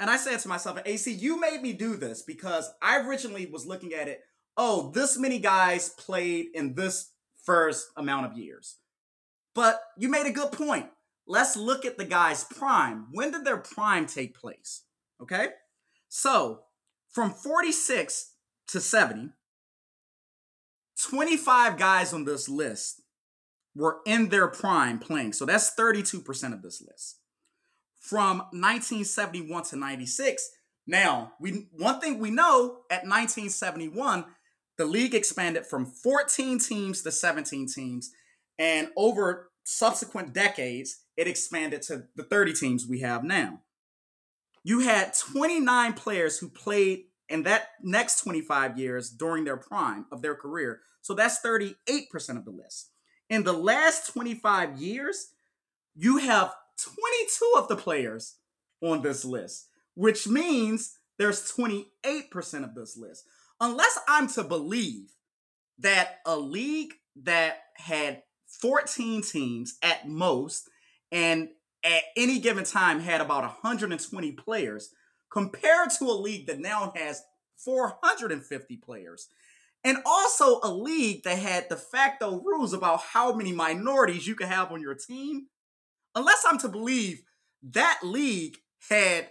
[0.00, 3.66] And I said to myself, AC, you made me do this because I originally was
[3.66, 4.20] looking at it,
[4.56, 7.10] oh, this many guys played in this
[7.44, 8.76] first amount of years.
[9.54, 10.86] But you made a good point
[11.28, 13.06] let's look at the guy's prime.
[13.12, 14.82] When did their prime take place?
[15.22, 15.48] Okay.
[16.08, 16.62] So
[17.10, 18.32] from 46
[18.68, 19.30] to 70,
[21.10, 23.02] 25 guys on this list
[23.74, 25.32] were in their prime playing.
[25.32, 27.20] So that's 32% of this list.
[28.00, 30.50] From 1971 to 96,
[30.86, 34.24] now we one thing we know at 1971,
[34.78, 38.10] the league expanded from 14 teams to 17 teams.
[38.58, 43.60] And over subsequent decades, it expanded to the 30 teams we have now.
[44.62, 50.22] You had 29 players who played in that next 25 years during their prime of
[50.22, 50.80] their career.
[51.02, 51.74] So that's 38%
[52.36, 52.90] of the list.
[53.28, 55.30] In the last 25 years,
[55.96, 58.36] you have 22 of the players
[58.80, 61.84] on this list, which means there's 28%
[62.62, 63.24] of this list.
[63.60, 65.10] Unless I'm to believe
[65.80, 66.92] that a league
[67.24, 70.68] that had 14 teams at most
[71.12, 71.48] and
[71.84, 74.90] at any given time had about 120 players
[75.30, 77.22] compared to a league that now has
[77.56, 79.28] 450 players.
[79.84, 84.48] And also a league that had de facto rules about how many minorities you could
[84.48, 85.46] have on your team.
[86.14, 87.22] Unless i'm to believe
[87.62, 88.56] that league
[88.88, 89.28] had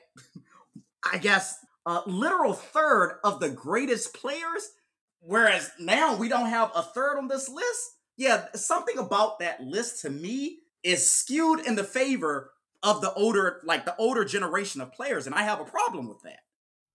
[1.11, 4.71] i guess a literal third of the greatest players
[5.19, 7.95] whereas now we don't have a third on this list.
[8.15, 13.61] Yeah something about that list to me is skewed in the favor of the older,
[13.65, 16.39] like the older generation of players, and I have a problem with that.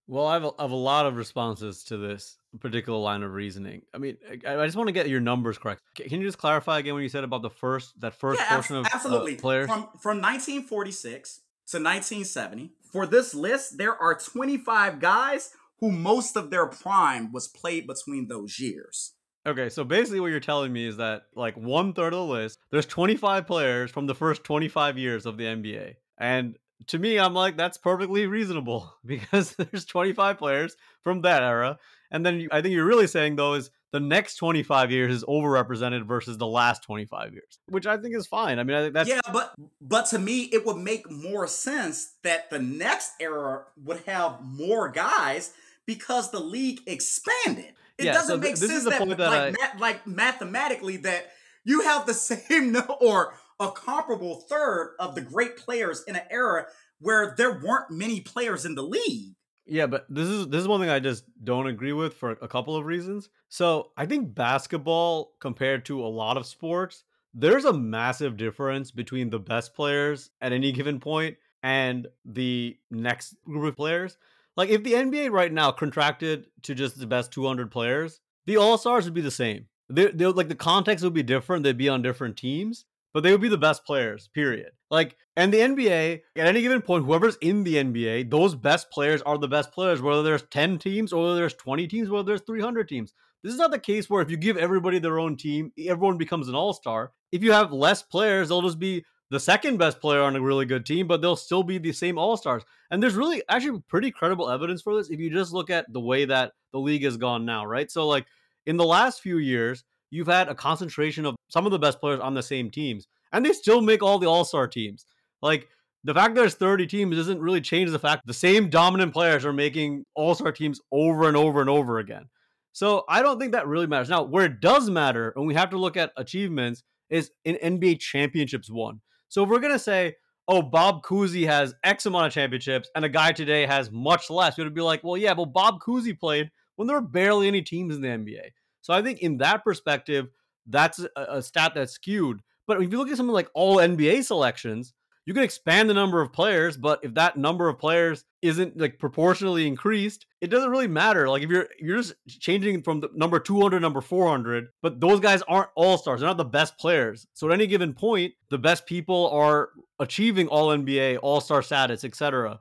[0.07, 3.31] Well, I have a, I have a lot of responses to this particular line of
[3.31, 3.83] reasoning.
[3.93, 5.81] I mean, I, I just want to get your numbers correct.
[5.95, 8.75] Can you just clarify again when you said about the first that first yeah, portion
[8.77, 12.73] of absolutely uh, players from from 1946 to 1970?
[12.91, 18.27] For this list, there are 25 guys who most of their prime was played between
[18.27, 19.13] those years.
[19.45, 22.59] Okay, so basically what you're telling me is that like one third of the list,
[22.71, 25.95] there's 25 players from the first 25 years of the NBA.
[26.17, 31.77] And to me, I'm like, that's perfectly reasonable because there's 25 players from that era.
[32.11, 36.05] And then I think you're really saying though is the next 25 years is overrepresented
[36.05, 38.59] versus the last 25 years, which I think is fine.
[38.59, 42.13] I mean, I think that's yeah, but but to me, it would make more sense
[42.23, 45.53] that the next era would have more guys
[45.85, 47.73] because the league expanded.
[47.97, 49.51] It yeah, doesn't so make sense that, that like, I...
[49.51, 51.31] ma- like mathematically that
[51.63, 56.65] you have the same or a comparable third of the great players in an era
[56.99, 59.35] where there weren't many players in the league.
[59.65, 62.47] Yeah, but this is this is one thing I just don't agree with for a
[62.47, 63.29] couple of reasons.
[63.47, 69.29] So, I think basketball compared to a lot of sports, there's a massive difference between
[69.29, 74.17] the best players at any given point and the next group of players.
[74.55, 78.77] Like if the NBA right now contracted to just the best 200 players, the All
[78.77, 79.65] Stars would be the same.
[79.89, 81.63] They, they like the context would be different.
[81.63, 84.29] They'd be on different teams, but they would be the best players.
[84.33, 84.71] Period.
[84.89, 89.21] Like and the NBA at any given point, whoever's in the NBA, those best players
[89.23, 90.01] are the best players.
[90.01, 93.13] Whether there's 10 teams or whether there's 20 teams, whether there's 300 teams.
[93.43, 96.47] This is not the case where if you give everybody their own team, everyone becomes
[96.47, 97.11] an all star.
[97.31, 99.03] If you have less players, they'll just be
[99.33, 102.19] the second best player on a really good team, but they'll still be the same
[102.19, 102.63] All Stars.
[102.91, 105.99] And there's really actually pretty credible evidence for this if you just look at the
[105.99, 107.89] way that the league has gone now, right?
[107.89, 108.27] So, like
[108.67, 112.19] in the last few years, you've had a concentration of some of the best players
[112.19, 115.07] on the same teams, and they still make all the All Star teams.
[115.41, 115.67] Like
[116.03, 119.45] the fact that there's 30 teams doesn't really change the fact the same dominant players
[119.45, 122.25] are making All Star teams over and over and over again.
[122.71, 124.09] So I don't think that really matters.
[124.09, 127.99] Now, where it does matter, and we have to look at achievements, is in NBA
[127.99, 129.01] championships won.
[129.33, 130.15] So if we're gonna say,
[130.47, 134.59] oh, Bob Cousy has X amount of championships and a guy today has much less,
[134.59, 137.63] it would be like, well, yeah, well, Bob Cousy played when there were barely any
[137.63, 138.51] teams in the NBA.
[138.81, 140.27] So I think in that perspective,
[140.67, 142.41] that's a, a stat that's skewed.
[142.67, 144.93] But if you look at something like all NBA selections,
[145.25, 148.99] you can expand the number of players, but if that number of players isn't like
[148.99, 151.29] proportionally increased, it doesn't really matter.
[151.29, 155.41] Like if you're you're just changing from the number 200 number 400, but those guys
[155.43, 156.19] aren't all stars.
[156.19, 157.25] They're not the best players.
[157.33, 159.69] So at any given point, the best people are
[159.99, 162.59] achieving all NBA, all star status, etc.,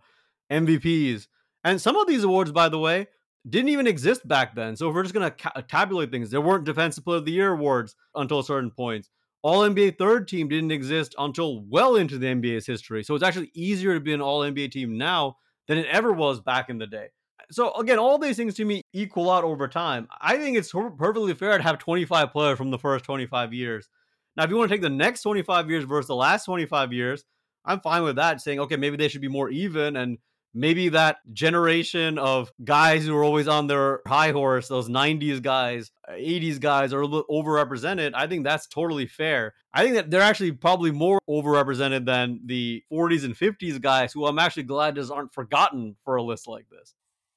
[0.51, 1.27] MVPs,
[1.65, 3.09] and some of these awards, by the way,
[3.49, 4.77] didn't even exist back then.
[4.77, 7.53] So if we're just gonna ca- tabulate things, there weren't Defensive Player of the Year
[7.53, 9.11] awards until certain points.
[9.43, 13.03] All NBA third team didn't exist until well into the NBA's history.
[13.03, 15.37] So it's actually easier to be an All NBA team now
[15.67, 17.09] than it ever was back in the day.
[17.51, 20.09] So again, all these things to me equal out over time.
[20.21, 23.89] I think it's perfectly fair to have 25 players from the first 25 years.
[24.37, 27.25] Now, if you want to take the next 25 years versus the last 25 years,
[27.65, 28.41] I'm fine with that.
[28.41, 30.19] Saying okay, maybe they should be more even and
[30.55, 35.91] maybe that generation of guys who are always on their high horse, those 90s guys,
[36.09, 38.13] uh, 80s guys are a little overrepresented.
[38.15, 39.55] I think that's totally fair.
[39.73, 44.27] I think that they're actually probably more overrepresented than the 40s and 50s guys who
[44.27, 46.95] I'm actually glad just aren't forgotten for a list like this.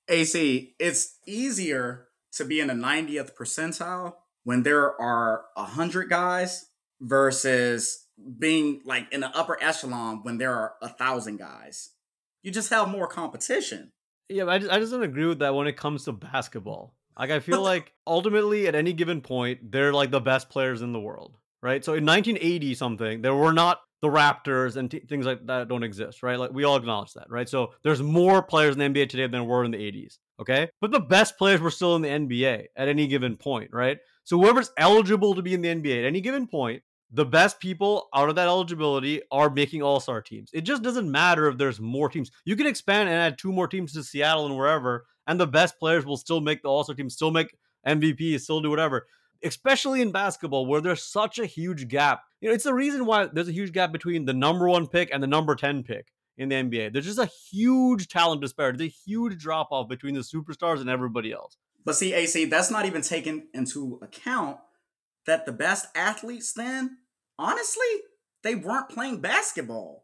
[0.08, 6.68] AC, it's easier to be in the 90th percentile when there are 100 guys
[7.02, 8.08] versus
[8.40, 11.92] being like in the upper echelon when there are a thousand guys
[12.46, 13.92] you just have more competition.
[14.30, 16.96] Yeah, I just, I just don't agree with that when it comes to basketball.
[17.18, 20.94] Like I feel like ultimately at any given point they're like the best players in
[20.94, 21.84] the world, right?
[21.84, 25.82] So in 1980 something, there were not the Raptors and t- things like that don't
[25.82, 26.38] exist, right?
[26.38, 27.50] Like we all acknowledge that, right?
[27.50, 30.70] So there's more players in the NBA today than there were in the 80s, okay?
[30.82, 33.98] But the best players were still in the NBA at any given point, right?
[34.24, 38.10] So whoever's eligible to be in the NBA at any given point the best people
[38.14, 40.50] out of that eligibility are making all star teams.
[40.54, 42.32] It just doesn't matter if there's more teams.
[42.46, 45.80] You can expand and add two more teams to Seattle and wherever, and the best
[45.80, 47.56] players will still make the all star team, still make
[47.88, 49.08] MVP, still do whatever.
[49.44, 52.22] Especially in basketball, where there's such a huge gap.
[52.42, 55.10] You know, it's the reason why there's a huge gap between the number one pick
[55.14, 56.94] and the number 10 pick in the NBA.
[56.94, 61.32] There's just a huge talent disparity, a huge drop off between the superstars and everybody
[61.32, 61.58] else.
[61.84, 64.58] But see, AC, that's not even taken into account
[65.28, 66.98] that the best athletes then,
[67.38, 67.84] honestly,
[68.44, 70.04] they weren't playing basketball.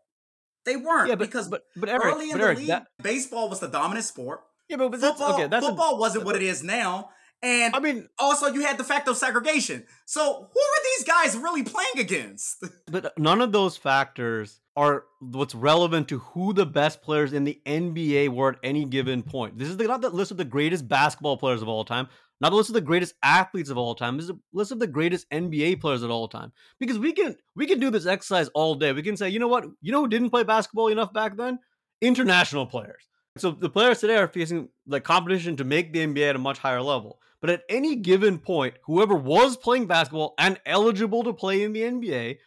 [0.65, 2.88] They weren't Yeah, but because but but Eric, early in but the Eric, league, that,
[3.01, 4.41] baseball was the dominant sport.
[4.69, 5.47] yeah, but, but that's Football, okay.
[5.47, 7.09] That's a- football wasn't what it is now,
[7.41, 9.84] and I mean, also you had de facto segregation.
[10.05, 10.22] So
[10.53, 12.63] who are these guys really playing against?
[12.91, 17.59] but none of those factors are what's relevant to who the best players in the
[17.65, 19.57] NBA were at any given point.
[19.57, 22.07] This is the, not the list of the greatest basketball players of all time,
[22.41, 24.17] not the list of the greatest athletes of all time.
[24.17, 26.51] This is a list of the greatest NBA players of all time.
[26.79, 28.91] Because we can we can do this exercise all day.
[28.91, 31.59] We can say, you know what, you know who didn't play basketball enough back then?
[32.01, 33.07] International players.
[33.37, 36.57] So the players today are facing like competition to make the NBA at a much
[36.57, 37.19] higher level.
[37.39, 41.81] But at any given point, whoever was playing basketball and eligible to play in the
[41.81, 42.37] NBA,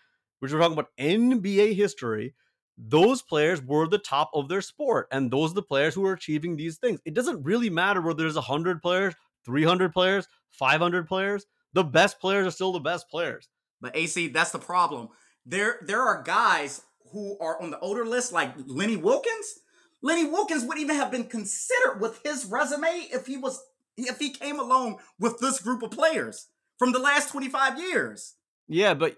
[0.41, 2.35] which we're talking about NBA history,
[2.77, 5.09] those players were the top of their sport.
[5.11, 7.01] And those are the players who are achieving these things.
[7.05, 9.15] It doesn't really matter whether there's 100 players,
[9.45, 11.47] 300 players, 500 players.
[11.73, 13.49] The best players are still the best players.
[13.81, 15.09] But AC, that's the problem.
[15.45, 16.81] There, there are guys
[17.13, 19.59] who are on the older list, like Lenny Wilkens.
[20.03, 23.61] Lenny Wilkens would even have been considered with his resume if he was
[23.97, 28.35] if he came along with this group of players from the last 25 years.
[28.67, 29.17] Yeah, but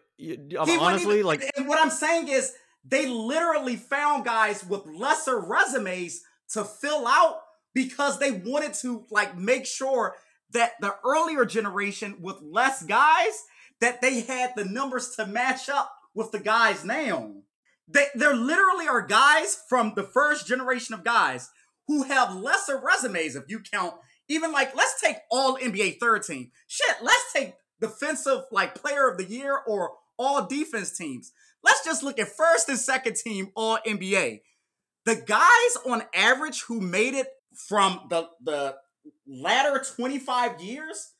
[0.58, 2.52] honestly, even- like, and what I'm saying is
[2.84, 6.20] they literally found guys with lesser resumes
[6.52, 7.38] to fill out
[7.76, 10.16] because they wanted to like make sure
[10.52, 13.44] that the earlier generation with less guys
[13.82, 17.34] that they had the numbers to match up with the guys now.
[17.86, 21.50] They, there literally are guys from the first generation of guys
[21.86, 23.92] who have lesser resumes if you count
[24.28, 26.52] even like let's take all NBA third team.
[26.66, 31.30] Shit, let's take defensive like player of the year or all defense teams.
[31.62, 34.40] Let's just look at first and second team all NBA.
[35.04, 38.76] The guys on average who made it from the the
[39.26, 41.12] latter 25 years,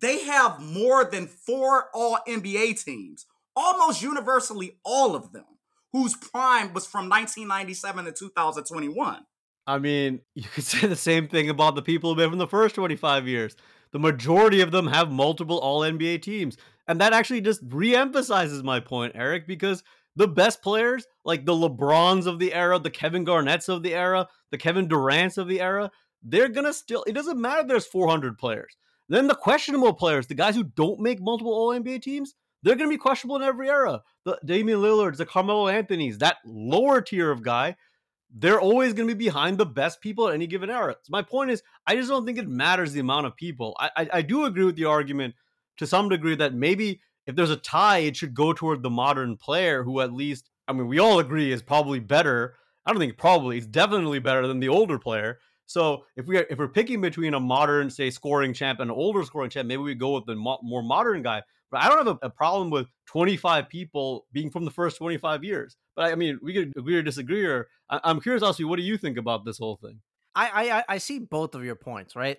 [0.00, 3.26] they have more than four all NBA teams.
[3.54, 5.44] Almost universally all of them
[5.92, 9.24] whose prime was from 1997 to 2021.
[9.66, 12.46] I mean, you could say the same thing about the people who've been from the
[12.46, 13.56] first 25 years.
[13.92, 16.56] The majority of them have multiple all NBA teams.
[16.88, 19.82] And that actually just re emphasizes my point, Eric, because
[20.16, 24.28] the best players, like the LeBrons of the era, the Kevin Garnetts of the era,
[24.50, 25.90] the Kevin Durants of the era,
[26.22, 28.76] they're to still, it doesn't matter if there's 400 players.
[29.08, 32.94] Then the questionable players, the guys who don't make multiple all NBA teams, they're to
[32.94, 34.02] be questionable in every era.
[34.24, 37.76] The Damian Lillards, the Carmelo Anthony's, that lower tier of guy,
[38.34, 40.96] they're always to be behind the best people at any given era.
[41.02, 43.76] So my point is, I just don't think it matters the amount of people.
[43.78, 45.34] I, I, I do agree with the argument
[45.76, 49.36] to some degree that maybe if there's a tie, it should go toward the modern
[49.36, 52.54] player who at least, I mean, we all agree is probably better.
[52.84, 55.38] I don't think probably, it's definitely better than the older player.
[55.66, 58.96] So if we are, if we're picking between a modern, say, scoring champ and an
[58.96, 61.42] older scoring champ, maybe we go with the mo- more modern guy.
[61.72, 65.42] But I don't have a, a, problem with 25 people being from the first 25
[65.42, 65.76] years.
[65.96, 67.44] But I, I mean, we could agree or disagree.
[67.44, 70.00] Or I, am curious, also, what do you think about this whole thing?
[70.36, 72.38] I, I I see both of your points, right?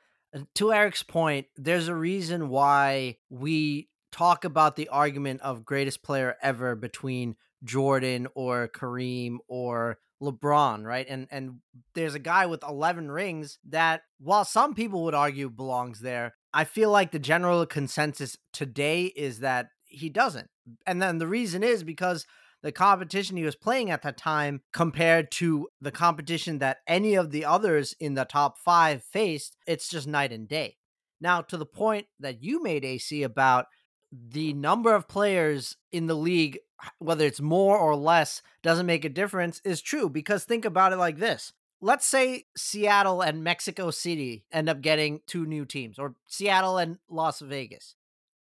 [0.56, 6.36] To Eric's point, there's a reason why we talk about the argument of greatest player
[6.42, 11.06] ever between Jordan or Kareem or LeBron, right?
[11.08, 11.60] And and
[11.94, 16.64] there's a guy with 11 rings that while some people would argue belongs there, I
[16.64, 20.50] feel like the general consensus today is that he doesn't.
[20.86, 22.26] And then the reason is because
[22.64, 27.30] the competition he was playing at that time compared to the competition that any of
[27.30, 30.78] the others in the top 5 faced, it's just night and day.
[31.22, 33.68] Now, to the point that you made AC about
[34.12, 36.60] the number of players in the league
[37.00, 40.98] whether it's more or less doesn't make a difference is true because think about it
[40.98, 46.16] like this let's say Seattle and Mexico City end up getting two new teams, or
[46.28, 47.96] Seattle and Las Vegas.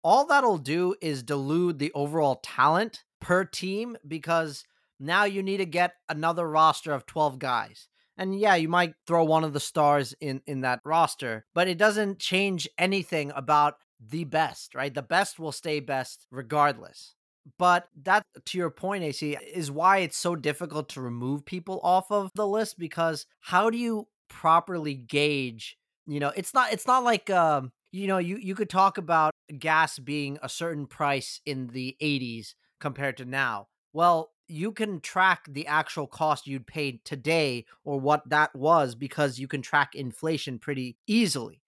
[0.05, 4.65] All that'll do is dilute the overall talent per team because
[4.99, 7.89] now you need to get another roster of 12 guys.
[8.17, 11.79] And yeah, you might throw one of the stars in in that roster, but it
[11.79, 13.77] doesn't change anything about
[14.09, 14.93] the best, right?
[14.93, 17.15] The best will stay best regardless.
[17.59, 22.11] But that, to your point, AC, is why it's so difficult to remove people off
[22.11, 25.77] of the list because how do you properly gauge?
[26.07, 29.33] You know, it's not it's not like um, you know, you you could talk about
[29.59, 33.69] gas being a certain price in the 80s compared to now.
[33.93, 39.39] Well, you can track the actual cost you'd pay today or what that was because
[39.39, 41.62] you can track inflation pretty easily.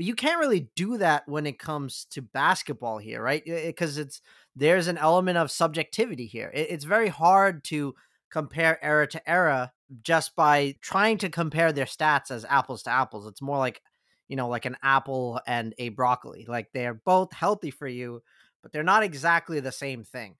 [0.00, 3.44] But you can't really do that when it comes to basketball here, right?
[3.44, 4.22] Because it's
[4.56, 6.50] there's an element of subjectivity here.
[6.54, 7.94] It's very hard to
[8.30, 9.72] compare era to era
[10.02, 13.26] just by trying to compare their stats as apples to apples.
[13.26, 13.82] It's more like,
[14.26, 16.46] you know, like an apple and a broccoli.
[16.48, 18.22] Like they're both healthy for you,
[18.62, 20.36] but they're not exactly the same thing.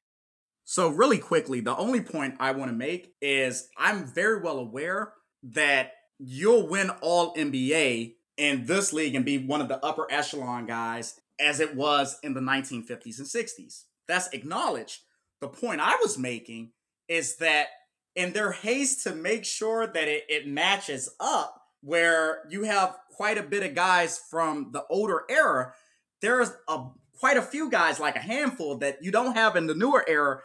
[0.65, 5.13] So, really quickly, the only point I want to make is I'm very well aware
[5.43, 10.65] that you'll win all NBA in this league and be one of the upper echelon
[10.65, 13.85] guys as it was in the 1950s and 60s.
[14.09, 15.03] That's acknowledged.
[15.43, 16.73] The point I was making
[17.07, 17.67] is that
[18.17, 23.37] in their haste to make sure that it, it matches up, where you have quite
[23.37, 25.75] a bit of guys from the older era,
[26.23, 26.85] there's a
[27.19, 30.41] quite a few guys, like a handful, that you don't have in the newer era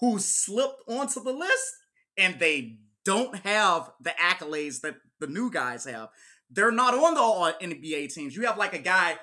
[0.00, 1.74] who slipped onto the list
[2.16, 6.08] and they don't have the accolades that the new guys have.
[6.50, 8.36] They're not on the all NBA teams.
[8.36, 9.16] You have like a guy,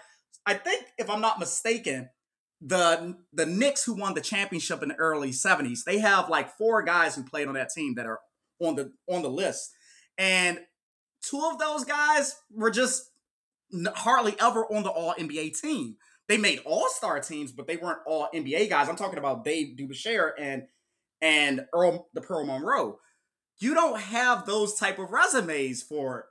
[0.45, 2.09] I think, if I'm not mistaken,
[2.61, 6.83] the the Knicks who won the championship in the early 70s, they have like four
[6.83, 8.19] guys who played on that team that are
[8.59, 9.71] on the on the list.
[10.17, 10.59] And
[11.21, 13.11] two of those guys were just
[13.95, 15.95] hardly ever on the all NBA team.
[16.27, 18.87] They made all-star teams, but they weren't all NBA guys.
[18.87, 20.63] I'm talking about Dave DeBusschere and
[21.21, 22.99] and Earl the Pearl Monroe.
[23.59, 26.25] You don't have those type of resumes for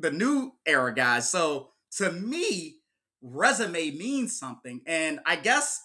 [0.00, 1.30] the new era guys.
[1.30, 2.76] So to me,
[3.22, 4.80] resume means something.
[4.86, 5.82] And I guess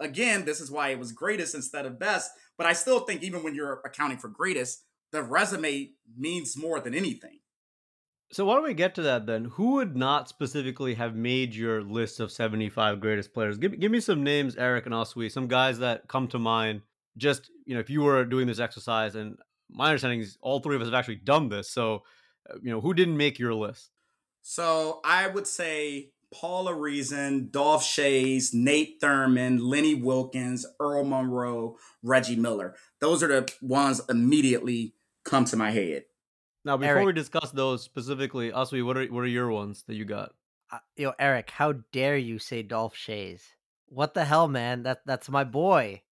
[0.00, 2.30] again, this is why it was greatest instead of best.
[2.58, 6.94] But I still think even when you're accounting for greatest, the resume means more than
[6.94, 7.38] anything.
[8.32, 9.44] So why don't we get to that then?
[9.44, 13.56] Who would not specifically have made your list of 75 greatest players?
[13.56, 16.82] Give, give me some names, Eric and Aswi, some guys that come to mind.
[17.16, 19.36] Just, you know, if you were doing this exercise, and
[19.70, 21.70] my understanding is all three of us have actually done this.
[21.70, 22.02] So,
[22.62, 23.90] you know, who didn't make your list?
[24.42, 32.36] So I would say Paul Arizin, Dolph Schayes, Nate Thurmond, Lenny Wilkens, Earl Monroe, Reggie
[32.36, 32.74] Miller.
[33.00, 34.94] Those are the ones immediately
[35.24, 36.04] come to my head.
[36.64, 39.94] Now, before Eric, we discuss those specifically, Aswi, what are what are your ones that
[39.94, 40.32] you got?
[40.70, 43.42] Uh, yo, Eric, how dare you say Dolph Schayes?
[43.88, 44.82] What the hell, man?
[44.82, 46.02] That that's my boy.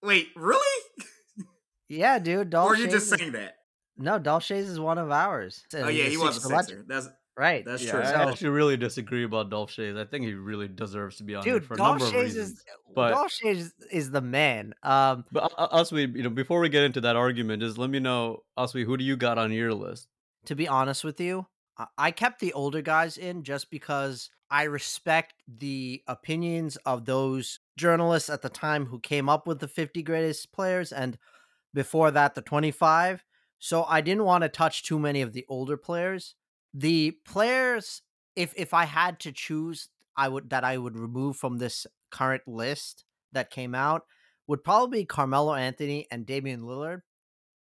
[0.00, 0.82] Wait, really?
[1.88, 2.50] yeah, dude.
[2.50, 2.70] Dolph.
[2.70, 3.56] Or are you Schayes just saying that?
[3.96, 5.64] No, Dolph Schayes is one of ours.
[5.74, 6.84] Oh yeah, he was a Sixer.
[6.86, 7.64] That's Right.
[7.64, 8.00] That's yeah, true.
[8.00, 9.98] I so, actually really disagree about Dolph Schayes.
[9.98, 12.50] I think he really deserves to be on dude, for a number Schayes of reasons.
[12.50, 12.64] Is,
[12.94, 14.72] but Dolph Schayes is, is the man.
[14.84, 17.90] Um, but uh, us, we you know, before we get into that argument, just let
[17.90, 20.06] me know, Aswi, who do you got on your list?
[20.46, 21.46] To be honest with you,
[21.98, 28.30] I kept the older guys in just because I respect the opinions of those journalists
[28.30, 31.18] at the time who came up with the 50 greatest players and
[31.72, 33.24] before that the 25.
[33.64, 36.34] So I didn't want to touch too many of the older players
[36.74, 38.02] the players
[38.36, 42.42] if if I had to choose I would that I would remove from this current
[42.46, 44.02] list that came out
[44.46, 47.00] would probably be Carmelo Anthony and Damian Lillard.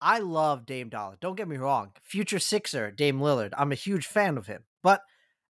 [0.02, 1.18] I love Dame Dollar.
[1.22, 1.92] Don't get me wrong.
[2.02, 3.54] Future Sixer, Dame Lillard.
[3.56, 4.64] I'm a huge fan of him.
[4.82, 5.02] But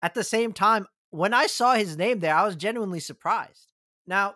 [0.03, 3.70] at the same time, when I saw his name there, I was genuinely surprised.
[4.09, 4.34] Now,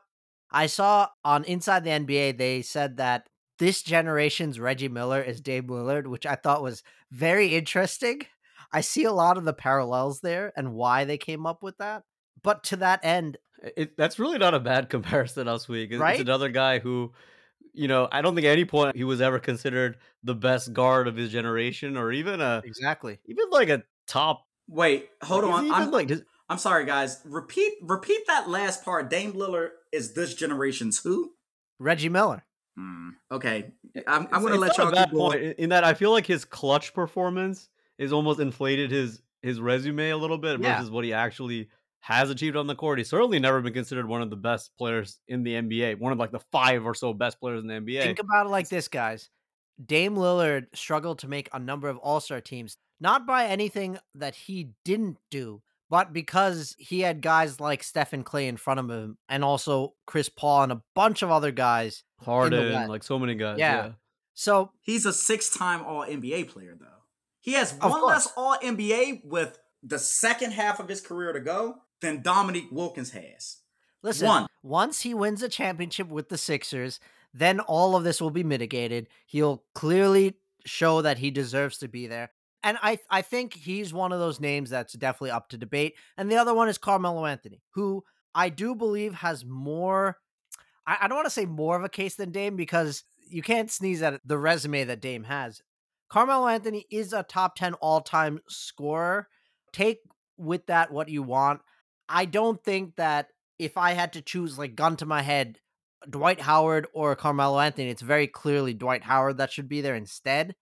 [0.52, 3.26] I saw on Inside the NBA, they said that
[3.58, 8.22] this generation's Reggie Miller is Dame Lillard, which I thought was very interesting.
[8.72, 12.02] I see a lot of the parallels there and why they came up with that.
[12.42, 13.38] But to that end,
[13.76, 15.90] it, that's really not a bad comparison last week.
[15.92, 16.14] It's, right?
[16.14, 17.12] it's another guy who,
[17.72, 21.08] you know, I don't think at any point he was ever considered the best guard
[21.08, 24.44] of his generation or even a exactly even like a top.
[24.68, 25.70] Wait, hold on.
[25.70, 27.20] I'm like, does, I'm sorry, guys.
[27.24, 29.10] Repeat repeat that last part.
[29.10, 31.32] Dame Lillard is this generation's who?
[31.78, 32.44] Reggie Miller.
[32.76, 33.10] Hmm.
[33.30, 33.72] Okay,
[34.06, 34.90] I'm, I'm going to let y'all.
[34.90, 37.68] That point, in that I feel like his clutch performance
[37.98, 40.94] is almost inflated his his resume a little bit versus yeah.
[40.94, 41.68] what he actually
[42.00, 42.98] has achieved on the court.
[42.98, 46.18] He's certainly never been considered one of the best players in the NBA, one of
[46.18, 48.02] like the five or so best players in the NBA.
[48.02, 49.30] Think about it like this, guys.
[49.84, 54.34] Dame Lillard struggled to make a number of All Star teams, not by anything that
[54.34, 55.62] he didn't do,
[55.94, 60.28] but because he had guys like Stephen Clay in front of him, and also Chris
[60.28, 62.02] Paul and a bunch of other guys.
[62.20, 63.60] Harden, like so many guys.
[63.60, 63.76] Yeah.
[63.76, 63.92] yeah.
[64.32, 67.04] So he's a six time All NBA player, though.
[67.38, 71.76] He has one less All NBA with the second half of his career to go
[72.00, 73.58] than Dominique Wilkins has.
[74.02, 74.46] Listen, one.
[74.64, 76.98] once he wins a championship with the Sixers,
[77.32, 79.06] then all of this will be mitigated.
[79.26, 80.34] He'll clearly
[80.66, 82.32] show that he deserves to be there.
[82.64, 85.94] And I I think he's one of those names that's definitely up to debate.
[86.16, 88.02] And the other one is Carmelo Anthony, who
[88.34, 90.16] I do believe has more.
[90.86, 93.70] I, I don't want to say more of a case than Dame because you can't
[93.70, 95.62] sneeze at the resume that Dame has.
[96.08, 99.28] Carmelo Anthony is a top 10 all time scorer.
[99.72, 99.98] Take
[100.36, 101.60] with that what you want.
[102.08, 105.58] I don't think that if I had to choose, like, gun to my head,
[106.08, 110.54] Dwight Howard or Carmelo Anthony, it's very clearly Dwight Howard that should be there instead.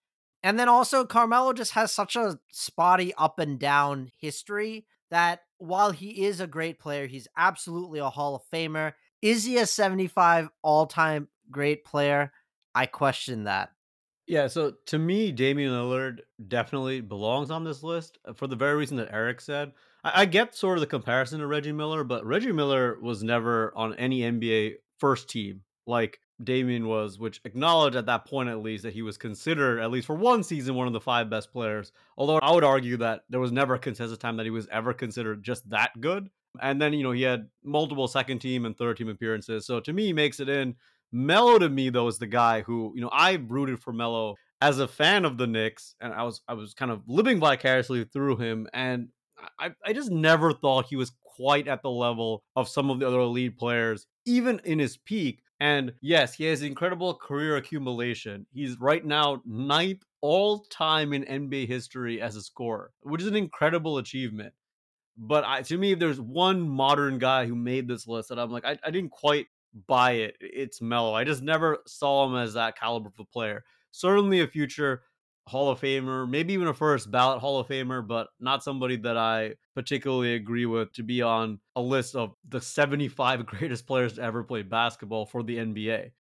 [0.42, 5.92] And then also, Carmelo just has such a spotty up and down history that while
[5.92, 8.94] he is a great player, he's absolutely a Hall of Famer.
[9.20, 12.32] Is he a 75 all time great player?
[12.74, 13.70] I question that.
[14.26, 18.76] Yeah, so to me, Damian Lillard definitely belongs on this list uh, for the very
[18.76, 19.72] reason that Eric said.
[20.04, 23.72] I, I get sort of the comparison to Reggie Miller, but Reggie Miller was never
[23.76, 28.82] on any NBA first team like Damian was, which acknowledged at that point at least
[28.82, 31.92] that he was considered, at least for one season, one of the five best players.
[32.16, 34.92] Although I would argue that there was never a consensus time that he was ever
[34.92, 36.30] considered just that good.
[36.60, 39.66] And then, you know, he had multiple second team and third team appearances.
[39.66, 40.74] So to me, he makes it in.
[41.12, 44.78] Melo to me, though, is the guy who, you know, I rooted for Melo as
[44.78, 48.36] a fan of the Knicks, and I was I was kind of living vicariously through
[48.36, 48.68] him.
[48.72, 49.08] And
[49.58, 53.06] I, I just never thought he was quite at the level of some of the
[53.06, 55.42] other elite players, even in his peak.
[55.62, 58.46] And yes, he has incredible career accumulation.
[58.52, 63.36] He's right now ninth all time in NBA history as a scorer, which is an
[63.36, 64.54] incredible achievement.
[65.16, 68.50] But I, to me, if there's one modern guy who made this list that I'm
[68.50, 69.46] like, I, I didn't quite
[69.86, 70.36] buy it.
[70.40, 71.14] It's Melo.
[71.14, 73.62] I just never saw him as that caliber of a player.
[73.92, 75.02] Certainly a future
[75.46, 79.16] Hall of Famer, maybe even a first ballot Hall of Famer, but not somebody that
[79.16, 84.22] I particularly agree with to be on a list of the 75 greatest players to
[84.22, 86.12] ever play basketball for the NBA.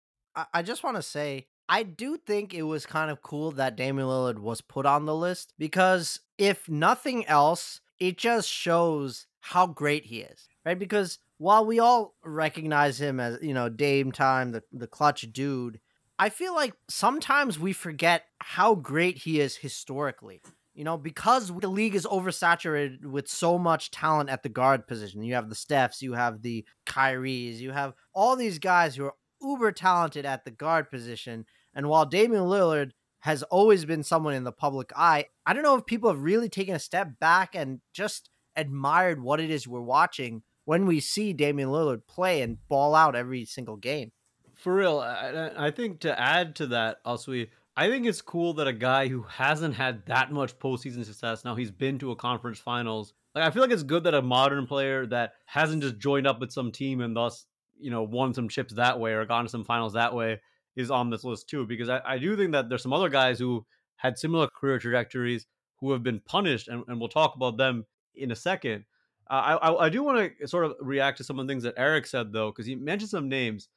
[0.55, 4.09] I just want to say, I do think it was kind of cool that Damian
[4.09, 10.07] Lillard was put on the list because if nothing else, it just shows how great
[10.07, 10.79] he is, right?
[10.79, 15.81] Because while we all recognize him as, you know, Dame time, the, the clutch dude,
[16.21, 20.43] I feel like sometimes we forget how great he is historically.
[20.75, 25.23] You know, because the league is oversaturated with so much talent at the guard position.
[25.23, 29.15] You have the Stephs, you have the Kyries, you have all these guys who are
[29.41, 31.47] uber talented at the guard position.
[31.73, 32.91] And while Damian Lillard
[33.21, 36.51] has always been someone in the public eye, I don't know if people have really
[36.51, 41.33] taken a step back and just admired what it is we're watching when we see
[41.33, 44.13] Damian Lillard play and ball out every single game
[44.61, 47.33] for real, I, I think to add to that, also,
[47.77, 51.55] I think it's cool that a guy who hasn't had that much postseason success now
[51.55, 53.15] he's been to a conference finals.
[53.35, 56.41] Like I feel like it's good that a modern player that hasn't just joined up
[56.41, 57.47] with some team and thus
[57.79, 60.41] you know won some chips that way or gone to some finals that way
[60.77, 61.67] is on this list too.
[61.67, 63.65] Because I, I do think that there's some other guys who
[63.97, 65.47] had similar career trajectories
[65.81, 68.85] who have been punished, and, and we'll talk about them in a second.
[69.31, 71.75] Uh, I, I do want to sort of react to some of the things that
[71.79, 73.69] Eric said though, because he mentioned some names.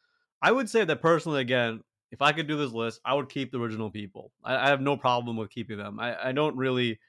[0.44, 1.80] I would say that personally, again,
[2.12, 4.34] if I could do this list, I would keep the original people.
[4.44, 6.00] I, I have no problem with keeping them.
[6.00, 7.00] I, I don't really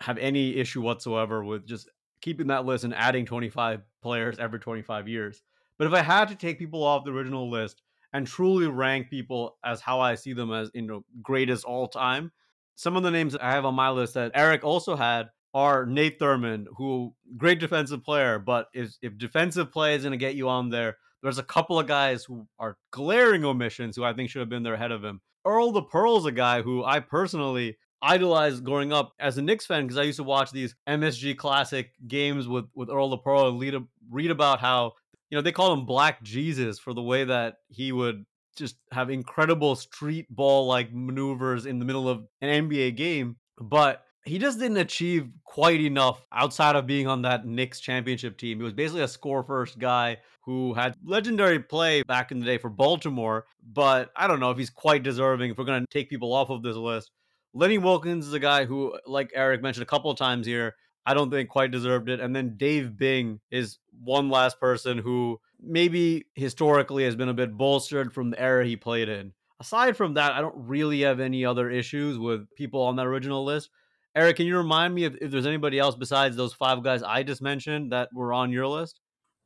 [0.00, 1.90] have any issue whatsoever with just
[2.22, 5.42] keeping that list and adding 25 players every 25 years.
[5.76, 7.82] But if I had to take people off the original list
[8.14, 12.32] and truly rank people as how I see them as you know greatest all time,
[12.74, 15.84] some of the names that I have on my list that Eric also had are
[15.84, 20.34] Nate Thurmond, who great defensive player, but if if defensive play is going to get
[20.34, 24.30] you on there, there's a couple of guys who are glaring omissions who I think
[24.30, 25.20] should have been there ahead of him.
[25.44, 29.84] Earl the Pearl's a guy who I personally idolized growing up as a Knicks fan
[29.84, 33.60] because I used to watch these MSG Classic games with with Earl the Pearl and
[33.60, 33.74] read,
[34.10, 34.92] read about how
[35.30, 38.24] you know they call him Black Jesus for the way that he would
[38.56, 44.02] just have incredible street ball like maneuvers in the middle of an NBA game, but
[44.24, 48.58] he just didn't achieve quite enough outside of being on that Knicks championship team.
[48.58, 52.56] He was basically a score first guy who had legendary play back in the day
[52.56, 56.08] for Baltimore, but I don't know if he's quite deserving if we're going to take
[56.08, 57.10] people off of this list.
[57.52, 60.74] Lenny Wilkens is a guy who, like Eric mentioned a couple of times here,
[61.04, 62.18] I don't think quite deserved it.
[62.18, 67.54] And then Dave Bing is one last person who maybe historically has been a bit
[67.54, 69.34] bolstered from the era he played in.
[69.60, 73.44] Aside from that, I don't really have any other issues with people on that original
[73.44, 73.68] list.
[74.16, 77.22] Eric, can you remind me if, if there's anybody else besides those five guys I
[77.22, 78.98] just mentioned that were on your list?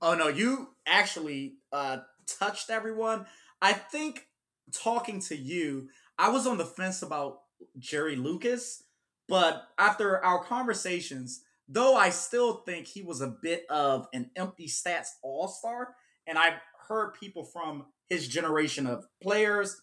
[0.03, 3.25] Oh no, you actually uh, touched everyone.
[3.63, 4.27] I think
[4.73, 7.43] talking to you, I was on the fence about
[7.79, 8.83] Jerry Lucas,
[9.29, 14.67] but after our conversations, though I still think he was a bit of an empty
[14.67, 15.95] stats all star,
[16.27, 19.81] and I've heard people from his generation of players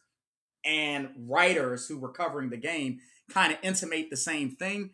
[0.65, 2.99] and writers who were covering the game
[3.31, 4.89] kind of intimate the same thing.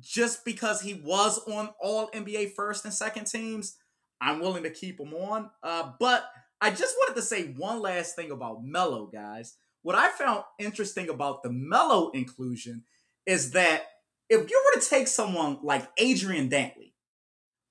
[0.00, 3.76] Just because he was on all NBA first and second teams,
[4.20, 5.50] I'm willing to keep him on.
[5.62, 6.24] Uh, but
[6.60, 9.56] I just wanted to say one last thing about Melo, guys.
[9.82, 12.84] What I found interesting about the Melo inclusion
[13.26, 13.84] is that
[14.30, 16.92] if you were to take someone like Adrian Dantley,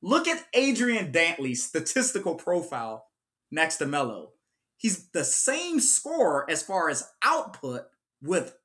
[0.02, 3.08] look at Adrian Dantley's statistical profile
[3.52, 4.34] next to Melo.
[4.78, 7.86] He's the same scorer as far as output
[8.22, 8.56] with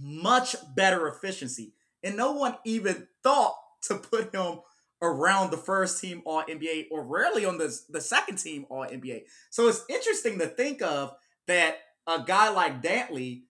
[0.00, 1.74] much better efficiency.
[2.02, 4.60] And no one even thought to put him
[5.02, 9.22] around the first team All NBA or rarely on the, the second team All NBA.
[9.50, 11.12] So it's interesting to think of
[11.46, 13.42] that a guy like Dantley,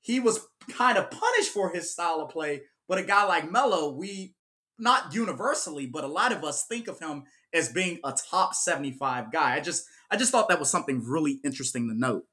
[0.00, 0.40] he was
[0.70, 4.34] kind of punished for his style of play, but a guy like Melo, we
[4.78, 7.24] not universally, but a lot of us think of him
[7.54, 9.54] as being a top 75 guy.
[9.54, 12.24] I just I just thought that was something really interesting to note.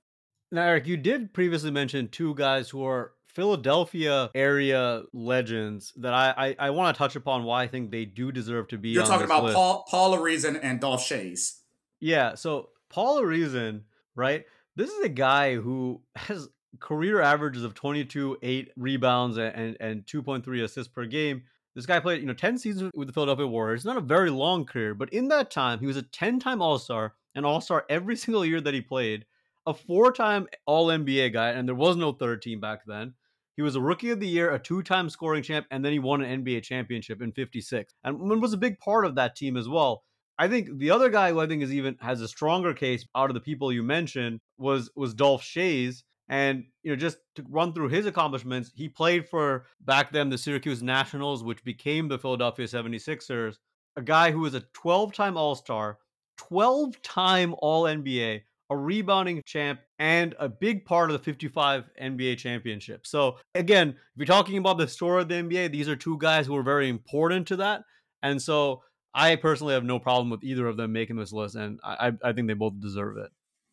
[0.52, 6.56] Now, Eric, you did previously mention two guys who are Philadelphia area legends that I
[6.60, 8.90] I, I want to touch upon why I think they do deserve to be.
[8.90, 9.56] You're talking about list.
[9.56, 11.60] Paul Paul Arizin and Dolph Schayes.
[12.00, 13.82] Yeah, so Paul Arizin,
[14.16, 14.46] right?
[14.76, 16.48] This is a guy who has
[16.80, 21.44] career averages of 22, 8 rebounds, and, and 2.3 assists per game.
[21.76, 23.86] This guy played, you know, 10 seasons with the Philadelphia Warriors.
[23.86, 27.46] Not a very long career, but in that time, he was a 10-time All-Star, an
[27.46, 29.26] All-Star every single year that he played,
[29.70, 33.14] a four-time All-NBA guy, and there was no third team back then.
[33.56, 36.24] He was a rookie of the year, a two-time scoring champ, and then he won
[36.24, 37.94] an NBA championship in 56.
[38.04, 40.04] And was a big part of that team as well.
[40.40, 43.30] I think the other guy who I think is even has a stronger case out
[43.30, 46.04] of the people you mentioned was was Dolph Schayes.
[46.30, 50.38] And you know, just to run through his accomplishments, he played for back then the
[50.38, 53.58] Syracuse Nationals, which became the Philadelphia 76ers.
[53.98, 55.98] A guy who was a 12-time All-Star,
[56.40, 63.08] 12-time All-NBA, a rebounding champ, and a big part of the 55 NBA championship.
[63.08, 66.46] So again, if you're talking about the story of the NBA, these are two guys
[66.46, 67.82] who are very important to that.
[68.22, 71.80] And so I personally have no problem with either of them making this list, and
[71.84, 73.32] I, I think they both deserve it.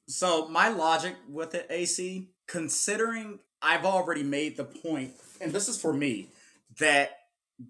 [0.08, 5.80] So my logic with it, AC, considering I've already made the point, and this is
[5.80, 6.28] for me,
[6.78, 7.10] that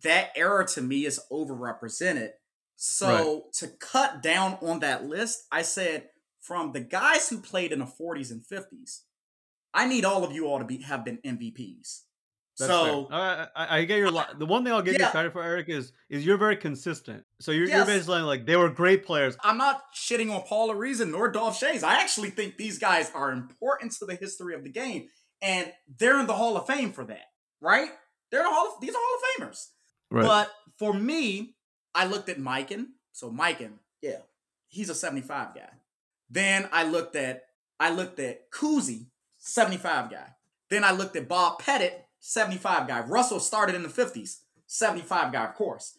[0.03, 2.31] that era to me is overrepresented.
[2.77, 3.53] So right.
[3.55, 6.11] to cut down on that list, I said
[6.47, 9.01] from the guys who played in the 40s and 50s,
[9.75, 12.03] I need all of you all to be have been MVPs.
[12.59, 15.07] That's so I, I, get your the one thing I'll give yeah.
[15.07, 17.23] you credit for, Eric, is is you're very consistent.
[17.39, 17.77] So you're, yes.
[17.77, 19.37] you're basically like they were great players.
[19.43, 21.83] I'm not shitting on Paul Arizin nor Dolph Schayes.
[21.83, 25.09] I actually think these guys are important to the history of the game,
[25.43, 27.27] and they're in the Hall of Fame for that,
[27.61, 27.91] right?
[28.31, 29.67] They're the Hall of these are Hall of Famers.
[30.11, 30.25] Right.
[30.25, 31.57] But for me,
[31.95, 32.87] I looked at Mikan.
[33.13, 34.21] So Mikan, yeah,
[34.69, 35.69] he's a 75 guy.
[36.31, 37.43] Then I looked at
[37.79, 39.07] I looked at Cousy,
[39.39, 40.29] 75 guy.
[40.71, 43.01] Then I looked at Bob Pettit, 75 guy.
[43.01, 45.95] Russell started in the 50s, 75 guy, of course.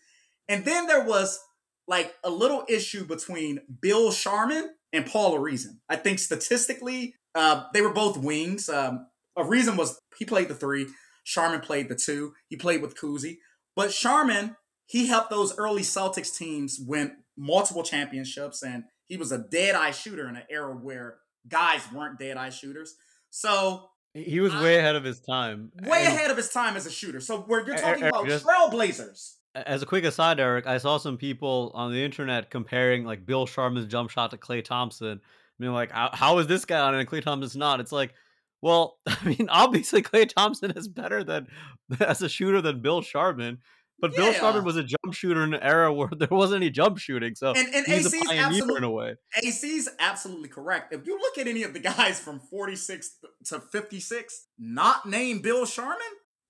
[0.50, 1.40] And then there was
[1.88, 5.78] like a little issue between Bill Sharman and Paul Arizin.
[5.88, 8.70] I think statistically, uh, they were both wings.
[8.70, 9.08] Um,
[9.38, 10.88] Arizin was he played the three.
[11.24, 12.34] Sharman played the two.
[12.50, 13.38] He played with Cousy,
[13.76, 14.56] but Sharman
[14.88, 19.92] he helped those early Celtics teams win multiple championships, and he was a dead eye
[19.92, 22.96] shooter in an era where guys weren't dead eye shooters.
[23.30, 25.72] So he was way ahead of his time.
[25.82, 27.20] Way and, ahead of his time as a shooter.
[27.20, 29.34] So where you're talking Eric, about just, trailblazers.
[29.56, 33.46] As a quick aside, Eric, I saw some people on the internet comparing like Bill
[33.48, 35.20] Sharman's jump shot to Klay Thompson.
[35.20, 37.80] I mean, like, how, how is this guy on it and Klay Thompson's not?
[37.80, 38.14] It's like,
[38.62, 41.48] well, I mean, obviously Klay Thompson is better than
[42.00, 43.60] as a shooter than Bill Sharman.
[44.00, 44.18] But yeah.
[44.18, 47.36] Bill Sharman was a jump shooter in an era where there wasn't any jump shooting,
[47.36, 49.16] so and, and he's AC's a pioneer in a way.
[49.44, 50.94] AC's absolutely correct.
[50.94, 55.66] If you look at any of the guys from 46 to 56, not named Bill
[55.66, 55.98] Sharman,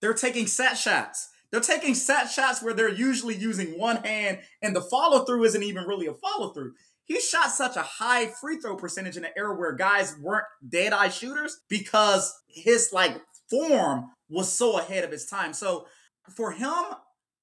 [0.02, 1.30] they're taking set shots.
[1.52, 5.64] They're taking set shots where they're usually using one hand, and the follow through isn't
[5.64, 6.74] even really a follow through.
[7.06, 10.92] He shot such a high free throw percentage in an era where guys weren't dead
[10.92, 15.54] eye shooters because his like form was so ahead of his time.
[15.54, 15.88] So
[16.36, 16.74] for him,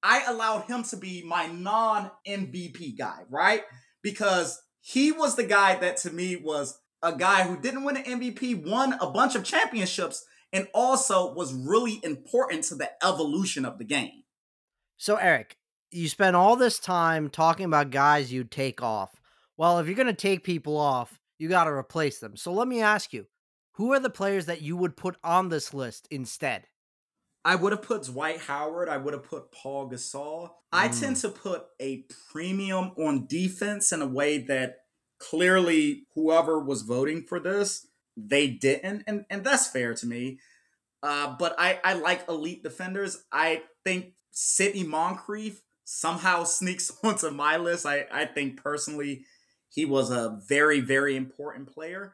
[0.03, 3.63] I allowed him to be my non MVP guy, right?
[4.01, 8.03] Because he was the guy that to me was a guy who didn't win an
[8.03, 13.77] MVP, won a bunch of championships, and also was really important to the evolution of
[13.77, 14.23] the game.
[14.97, 15.57] So, Eric,
[15.91, 19.11] you spend all this time talking about guys you'd take off.
[19.57, 22.37] Well, if you're going to take people off, you got to replace them.
[22.37, 23.27] So, let me ask you
[23.73, 26.67] who are the players that you would put on this list instead?
[27.45, 28.89] I would have put Dwight Howard.
[28.89, 30.45] I would have put Pau Gasol.
[30.45, 30.49] Mm.
[30.73, 34.79] I tend to put a premium on defense in a way that
[35.19, 37.87] clearly whoever was voting for this,
[38.17, 39.03] they didn't.
[39.05, 40.39] And, and that's fair to me.
[41.03, 43.23] Uh, but I, I like elite defenders.
[43.31, 47.85] I think Sidney Moncrief somehow sneaks onto my list.
[47.85, 49.25] I, I think personally
[49.69, 52.13] he was a very, very important player.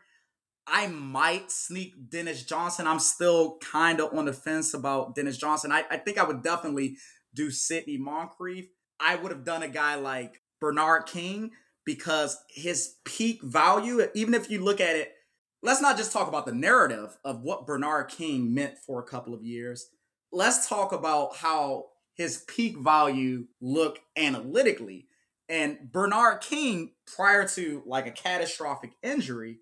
[0.72, 2.88] I might sneak Dennis Johnson.
[2.88, 5.72] I'm still kind of on the fence about Dennis Johnson.
[5.72, 6.96] I, I think I would definitely
[7.36, 8.68] do Sidney Moncrief.
[8.98, 11.52] I would have done a guy like Bernard King
[11.86, 15.14] because his peak value, even if you look at it,
[15.62, 19.34] let's not just talk about the narrative of what Bernard King meant for a couple
[19.34, 19.90] of years.
[20.32, 25.08] Let's talk about how his peak value looked analytically.
[25.50, 29.60] And Bernard King, prior to like a catastrophic injury,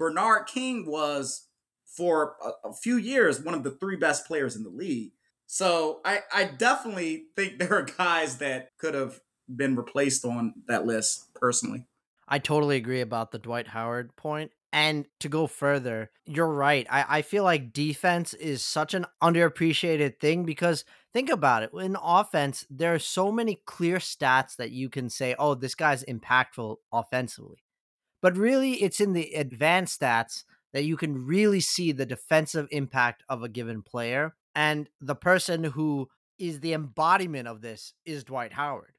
[0.00, 1.46] Bernard King was
[1.84, 5.12] for a, a, few years one of the three best players in the league.
[5.46, 9.20] So I, I definitely think there are guys that could have
[9.54, 11.84] been replaced on that list personally.
[12.26, 14.52] I totally agree about the Dwight Howard point.
[14.72, 16.86] And to go further, you're right.
[16.88, 21.72] I, I feel like defense is such an underappreciated thing because think about it.
[21.74, 26.04] In offense, there are so many clear stats that you can say, oh, this guy's
[26.04, 27.58] impactful offensively.
[28.22, 33.24] But really, it's in the advanced stats that you can really see the defensive impact
[33.28, 34.34] of a given player.
[34.54, 36.08] And the person who
[36.38, 38.94] is the embodiment of this is Dwight Howard.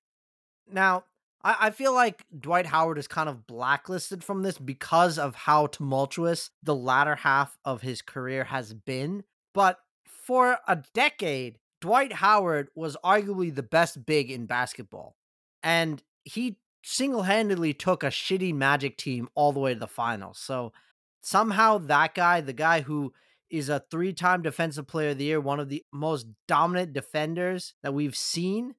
[0.72, 1.06] Now,
[1.44, 5.68] I, I feel like Dwight Howard is kind of blacklisted from this because of how
[5.68, 9.24] tumultuous the latter half of his career has been.
[9.54, 15.16] But for a decade, Dwight Howard was arguably the best big in basketball.
[15.64, 20.40] And he single handedly took a shitty Magic team all the way to the finals.
[20.40, 20.74] So
[21.22, 23.14] somehow that guy, the guy who
[23.50, 27.74] is a three time defensive player of the year, one of the most dominant defenders
[27.84, 28.76] that we've seen,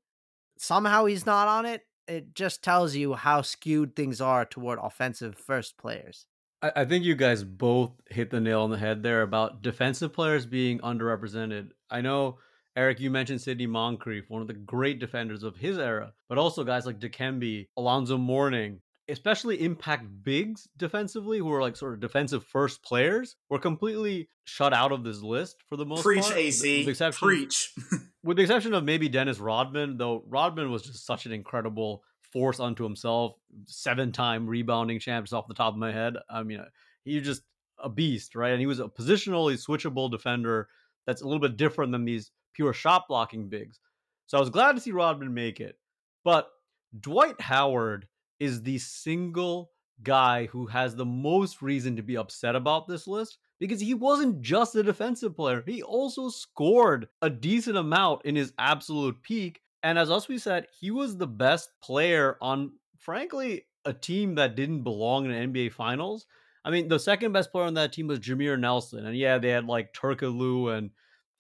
[0.59, 5.37] somehow he's not on it it just tells you how skewed things are toward offensive
[5.37, 6.27] first players.
[6.63, 10.47] I think you guys both hit the nail on the head there about defensive players
[10.47, 11.71] being underrepresented.
[11.91, 12.39] I know
[12.77, 16.65] Eric, you mentioned Sidney Moncrief, one of the great defenders of his era, but also
[16.65, 22.45] guys like Dikembe, Alonzo Mourning, especially impact bigs defensively, who are like sort of defensive
[22.45, 26.35] first players, were completely shut out of this list for the most Preach, part.
[26.35, 26.89] Preach, AC.
[26.89, 27.75] Exception, Preach.
[28.25, 32.03] with the exception of maybe Dennis Rodman, though Rodman was just such an incredible
[32.33, 33.35] force unto himself,
[33.67, 36.15] seven time rebounding champs off the top of my head.
[36.31, 36.65] I mean,
[37.05, 37.43] he just
[37.83, 38.53] a beast, right?
[38.53, 40.69] And he was a positionally switchable defender
[41.07, 43.81] that's a little bit different than these pure shot blocking bigs.
[44.27, 45.77] So I was glad to see Rodman make it.
[46.25, 46.49] But
[46.99, 48.07] Dwight Howard
[48.39, 49.71] is the single
[50.03, 54.43] guy who has the most reason to be upset about this list because he wasn't
[54.43, 55.63] just a defensive player.
[55.67, 59.61] He also scored a decent amount in his absolute peak.
[59.83, 64.83] And as Aswi said, he was the best player on, frankly, a team that didn't
[64.83, 66.27] belong in NBA Finals.
[66.65, 69.07] I mean, the second best player on that team was Jameer Nelson.
[69.07, 70.91] And yeah, they had like Turkoglu and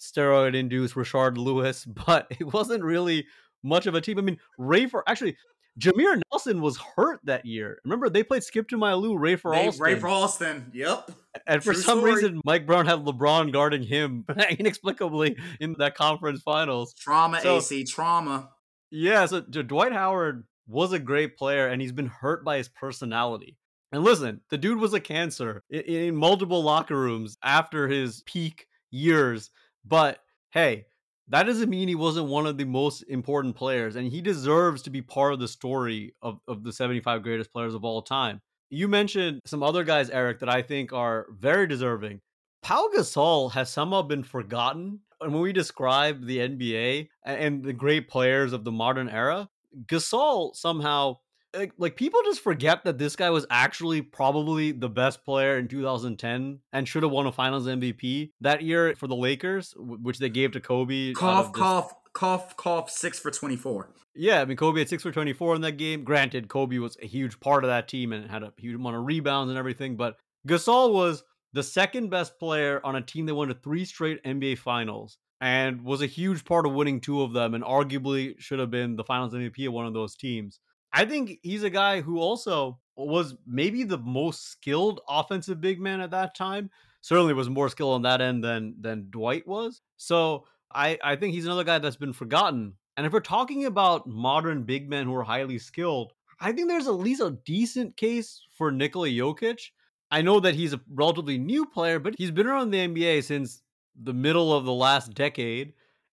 [0.01, 3.27] steroid induced Rashard Lewis, but it wasn't really
[3.62, 4.18] much of a team.
[4.18, 5.37] I mean, Rafer actually
[5.81, 7.79] Jameer Nelson was hurt that year.
[7.85, 9.87] Remember, they played Skip to My Lou, Rafer Alston.
[9.87, 11.11] Rafer Alston, yep.
[11.47, 12.14] And for True some story.
[12.14, 14.27] reason, Mike Brown had LeBron guarding him
[14.59, 16.93] inexplicably in that conference finals.
[16.95, 18.51] Trauma, so, AC, trauma.
[18.91, 23.57] Yeah, so Dwight Howard was a great player, and he's been hurt by his personality.
[23.93, 28.66] And listen, the dude was a cancer in, in multiple locker rooms after his peak
[28.90, 29.51] years.
[29.84, 30.18] But
[30.51, 30.86] hey,
[31.28, 34.90] that doesn't mean he wasn't one of the most important players, and he deserves to
[34.90, 38.40] be part of the story of, of the 75 greatest players of all time.
[38.70, 42.20] You mentioned some other guys, Eric, that I think are very deserving.
[42.62, 45.01] Pau Gasol has somehow been forgotten.
[45.20, 49.49] And when we describe the NBA and the great players of the modern era,
[49.86, 51.18] Gasol somehow
[51.55, 55.69] like, like people just forget that this guy was actually probably the best player in
[55.69, 60.29] 2010 and should have won a Finals MVP that year for the Lakers, which they
[60.29, 61.13] gave to Kobe.
[61.13, 62.91] Cough, cough, cough, cough.
[62.91, 63.91] Six for 24.
[64.15, 66.05] Yeah, I mean Kobe had six for 24 in that game.
[66.05, 69.07] Granted, Kobe was a huge part of that team and had a huge amount of
[69.07, 73.49] rebounds and everything, but Gasol was the second best player on a team that won
[73.49, 77.55] to three straight NBA Finals and was a huge part of winning two of them
[77.55, 80.61] and arguably should have been the Finals MVP of one of those teams.
[80.93, 86.01] I think he's a guy who also was maybe the most skilled offensive big man
[86.01, 86.70] at that time.
[87.01, 89.80] Certainly was more skilled on that end than than Dwight was.
[89.97, 92.74] So I, I think he's another guy that's been forgotten.
[92.97, 96.86] And if we're talking about modern big men who are highly skilled, I think there's
[96.86, 99.70] at least a decent case for Nikola Jokic.
[100.11, 103.62] I know that he's a relatively new player, but he's been around the NBA since
[104.01, 105.72] the middle of the last decade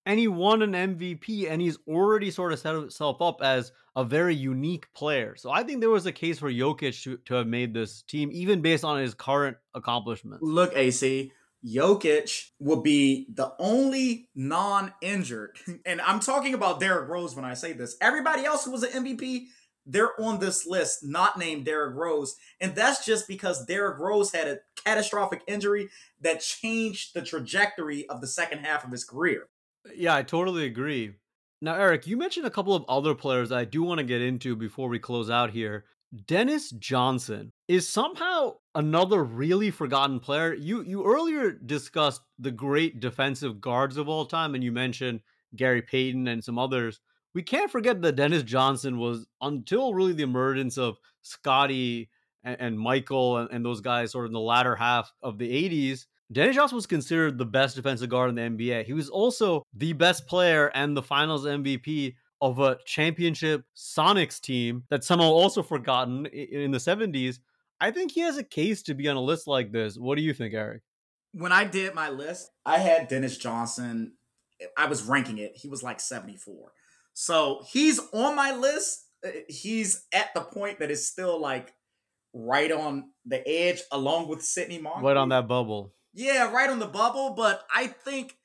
[0.09, 4.03] and he won an MVP and he's already sort of set himself up as a
[4.03, 5.35] very unique player.
[5.37, 8.31] So I think there was a case for Jokic to, to have made this team,
[8.33, 10.41] even based on his current accomplishments.
[10.41, 11.31] Look, AC,
[11.63, 17.53] Jokic will be the only non injured, and I'm talking about Derrick Rose when I
[17.53, 17.95] say this.
[18.01, 19.43] Everybody else who was an MVP,
[19.85, 22.35] they're on this list not named Derrick Rose.
[22.59, 25.89] And that's just because Derrick Rose had a catastrophic injury
[26.21, 29.49] that changed the trajectory of the second half of his career.
[29.95, 31.13] Yeah, I totally agree.
[31.61, 34.55] Now, Eric, you mentioned a couple of other players I do want to get into
[34.55, 35.85] before we close out here.
[36.25, 40.53] Dennis Johnson is somehow another really forgotten player.
[40.53, 45.19] You you earlier discussed the great defensive guards of all time, and you mentioned
[45.55, 46.99] Gary Payton and some others.
[47.35, 52.09] We can't forget that Dennis Johnson was until really the emergence of Scottie
[52.43, 55.69] and, and Michael and, and those guys sort of in the latter half of the
[55.69, 56.05] 80s.
[56.31, 58.85] Dennis Johnson was considered the best defensive guard in the NBA.
[58.85, 64.83] He was also the best player and the finals MVP of a championship Sonics team
[64.89, 67.39] that's somehow also forgotten in the 70s.
[67.81, 69.97] I think he has a case to be on a list like this.
[69.97, 70.81] What do you think, Eric?
[71.31, 74.13] When I did my list, I had Dennis Johnson.
[74.77, 75.53] I was ranking it.
[75.55, 76.71] He was like 74.
[77.13, 79.05] So he's on my list.
[79.25, 81.73] Uh, he's at the point that is still like
[82.33, 85.05] right on the edge, along with Sidney Moncrief.
[85.05, 85.93] Right on that bubble.
[86.13, 87.33] Yeah, right on the bubble.
[87.35, 88.37] But I think,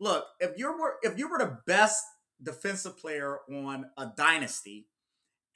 [0.00, 2.04] look, if you were if you were the best
[2.42, 4.88] defensive player on a dynasty,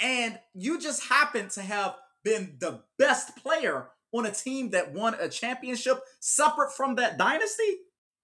[0.01, 5.14] and you just happen to have been the best player on a team that won
[5.14, 7.79] a championship separate from that dynasty,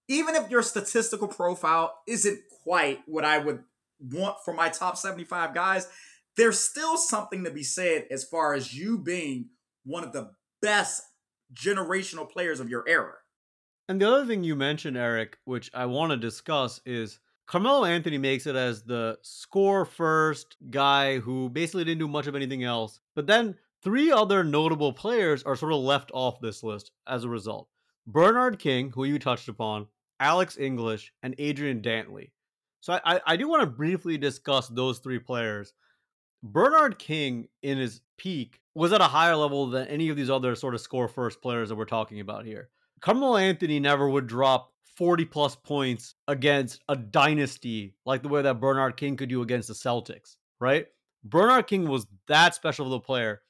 [0.07, 3.63] even if your statistical profile isn't quite what I would
[3.99, 5.87] want for my top 75 guys,
[6.35, 9.49] there's still something to be said as far as you being
[9.83, 10.31] one of the
[10.61, 11.03] best
[11.53, 13.13] generational players of your era.
[13.89, 18.17] And the other thing you mentioned, Eric, which I want to discuss, is Carmelo Anthony
[18.17, 23.01] makes it as the score first guy who basically didn't do much of anything else.
[23.15, 27.29] But then three other notable players are sort of left off this list as a
[27.29, 27.67] result
[28.07, 29.87] Bernard King, who you touched upon,
[30.19, 32.31] Alex English, and Adrian Dantley.
[32.79, 35.73] So I, I do want to briefly discuss those three players.
[36.41, 40.55] Bernard King, in his peak, was at a higher level than any of these other
[40.55, 42.69] sort of score first players that we're talking about here.
[43.03, 48.61] Carmelo Anthony never would drop 40 plus points against a dynasty like the way that
[48.61, 50.87] Bernard King could do against the Celtics, right?
[51.21, 53.41] Bernard King was that special of a player.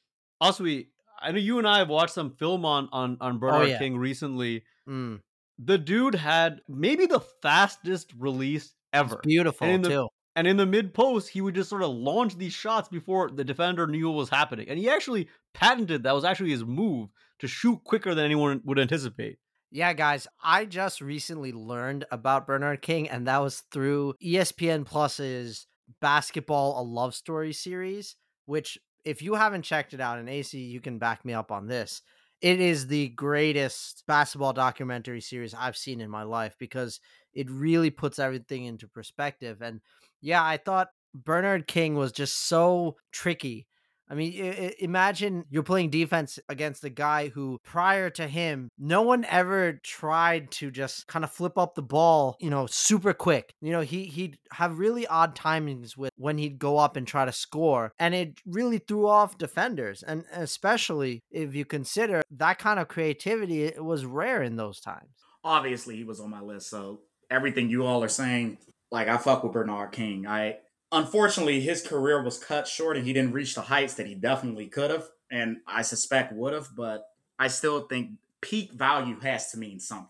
[0.42, 0.90] Also, we
[1.22, 3.66] I know you and I have watched some film on on, on oh, Bernard oh,
[3.66, 3.78] yeah.
[3.78, 4.64] King recently.
[4.90, 5.22] Mm.
[5.60, 9.18] The dude had maybe the fastest release ever.
[9.18, 10.08] It's beautiful and the, too.
[10.36, 13.44] And in the mid post, he would just sort of launch these shots before the
[13.44, 14.68] defender knew what was happening.
[14.68, 18.80] And he actually patented that was actually his move to shoot quicker than anyone would
[18.80, 19.38] anticipate.
[19.76, 25.66] Yeah, guys, I just recently learned about Bernard King, and that was through ESPN Plus's
[26.00, 28.16] Basketball A Love Story series,
[28.46, 31.66] which, if you haven't checked it out, and AC, you can back me up on
[31.66, 32.04] this,
[32.40, 37.00] it is the greatest basketball documentary series I've seen in my life because
[37.34, 39.64] it really puts everything into perspective.
[39.64, 39.82] And
[40.22, 43.66] yeah, I thought Bernard King was just so tricky
[44.14, 49.02] I mean, I- imagine you're playing defense against a guy who, prior to him, no
[49.02, 53.56] one ever tried to just kind of flip up the ball, you know, super quick.
[53.60, 57.26] You know, he he'd have really odd timings with when he'd go up and try
[57.26, 60.04] to score, and it really threw off defenders.
[60.04, 65.10] And especially if you consider that kind of creativity, it was rare in those times.
[65.44, 67.00] Obviously, he was on my list, so
[67.32, 68.60] everything you all are saying,
[68.92, 70.28] like I fuck with Bernard King.
[70.28, 70.58] I
[70.94, 74.68] unfortunately, his career was cut short and he didn't reach the heights that he definitely
[74.68, 76.70] could have, and I suspect would have.
[76.76, 77.04] But
[77.38, 80.10] I still think peak value has to mean something.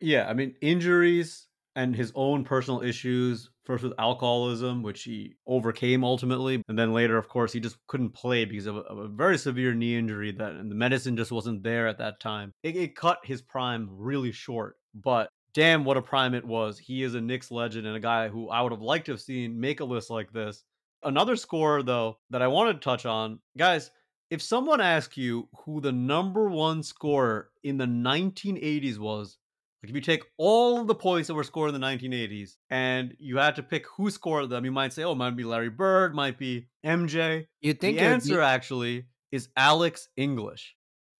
[0.00, 3.50] Yeah, I mean injuries and his own personal issues.
[3.64, 8.14] First with alcoholism, which he overcame ultimately, and then later, of course, he just couldn't
[8.14, 11.30] play because of a, of a very severe knee injury that and the medicine just
[11.30, 12.54] wasn't there at that time.
[12.62, 15.28] It, it cut his prime really short, but
[15.58, 16.78] damn, what a prime it was.
[16.78, 19.20] He is a Knicks legend and a guy who I would have liked to have
[19.20, 20.62] seen make a list like this.
[21.02, 23.90] Another score, though, that I wanted to touch on, guys,
[24.30, 29.36] if someone asks you who the number one scorer in the 1980s was,
[29.82, 33.38] like if you take all the points that were scored in the 1980s and you
[33.38, 36.14] had to pick who scored them, you might say, oh, it might be Larry Bird,
[36.14, 37.46] might be MJ.
[37.62, 40.76] You think the answer be- actually is Alex English.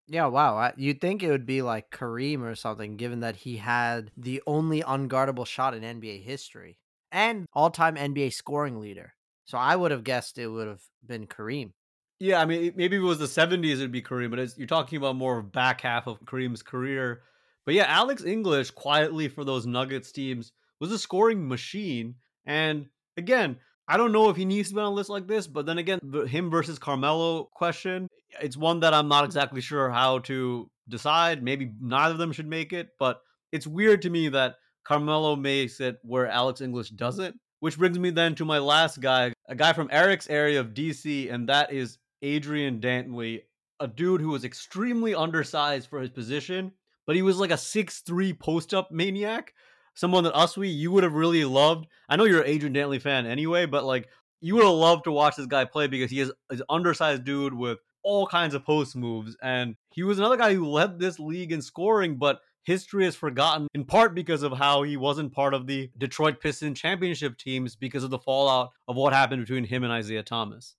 [0.08, 0.72] Yeah, wow.
[0.76, 4.82] You'd think it would be like Kareem or something, given that he had the only
[4.82, 6.78] unguardable shot in NBA history
[7.12, 9.14] and all time NBA scoring leader.
[9.44, 11.72] So I would have guessed it would have been Kareem.
[12.20, 15.14] Yeah, I mean, maybe it was the 70s, it'd be Kareem, but you're talking about
[15.14, 17.22] more of back half of Kareem's career.
[17.64, 22.16] But yeah, Alex English, quietly for those Nuggets teams, was a scoring machine.
[22.44, 22.86] And
[23.16, 25.64] again, I don't know if he needs to be on a list like this, but
[25.64, 28.08] then again, the him versus Carmelo question,
[28.40, 31.42] it's one that I'm not exactly sure how to decide.
[31.42, 33.20] Maybe neither of them should make it, but
[33.52, 37.38] it's weird to me that Carmelo makes it where Alex English doesn't.
[37.60, 41.32] Which brings me then to my last guy, a guy from Eric's area of DC,
[41.32, 43.42] and that is Adrian Dantley,
[43.80, 46.70] a dude who was extremely undersized for his position,
[47.04, 49.54] but he was like a six-three post-up maniac.
[49.94, 51.88] Someone that Aswi you would have really loved.
[52.08, 54.08] I know you're an Adrian Dantley fan anyway, but like
[54.40, 57.54] you would have loved to watch this guy play because he is an undersized dude
[57.54, 57.78] with
[58.08, 59.36] all kinds of post moves.
[59.42, 63.68] And he was another guy who led this league in scoring, but history is forgotten
[63.74, 68.02] in part because of how he wasn't part of the Detroit Pistons championship teams because
[68.02, 70.74] of the fallout of what happened between him and Isiah Thomas.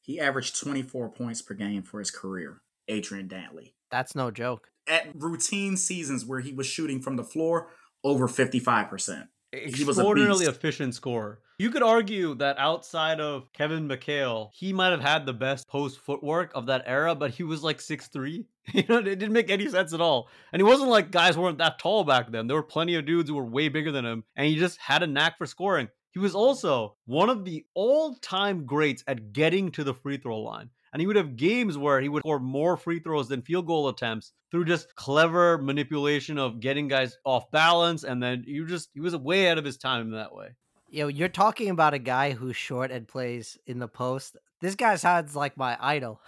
[0.00, 3.72] He averaged 24 points per game for his career, Adrian Dantley.
[3.90, 4.68] That's no joke.
[4.88, 7.70] At routine seasons where he was shooting from the floor
[8.04, 9.26] over 55%.
[9.52, 11.40] He was extraordinarily efficient scorer.
[11.62, 16.00] You could argue that outside of Kevin McHale, he might have had the best post
[16.00, 18.46] footwork of that era, but he was like six three.
[18.74, 20.28] You know, it didn't make any sense at all.
[20.52, 22.48] And he wasn't like guys weren't that tall back then.
[22.48, 25.04] There were plenty of dudes who were way bigger than him, and he just had
[25.04, 25.88] a knack for scoring.
[26.10, 30.68] He was also one of the all-time greats at getting to the free throw line.
[30.92, 33.88] And he would have games where he would score more free throws than field goal
[33.88, 38.02] attempts through just clever manipulation of getting guys off balance.
[38.02, 40.56] And then you just, he was way out of his time in that way.
[40.94, 44.36] Yo, you're talking about a guy who's short and plays in the post.
[44.60, 46.20] This guy sounds like my idol.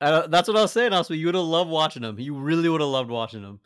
[0.00, 0.92] Uh, that's what I was saying.
[0.92, 2.18] Also, you would have loved watching him.
[2.18, 3.60] You really would have loved watching him.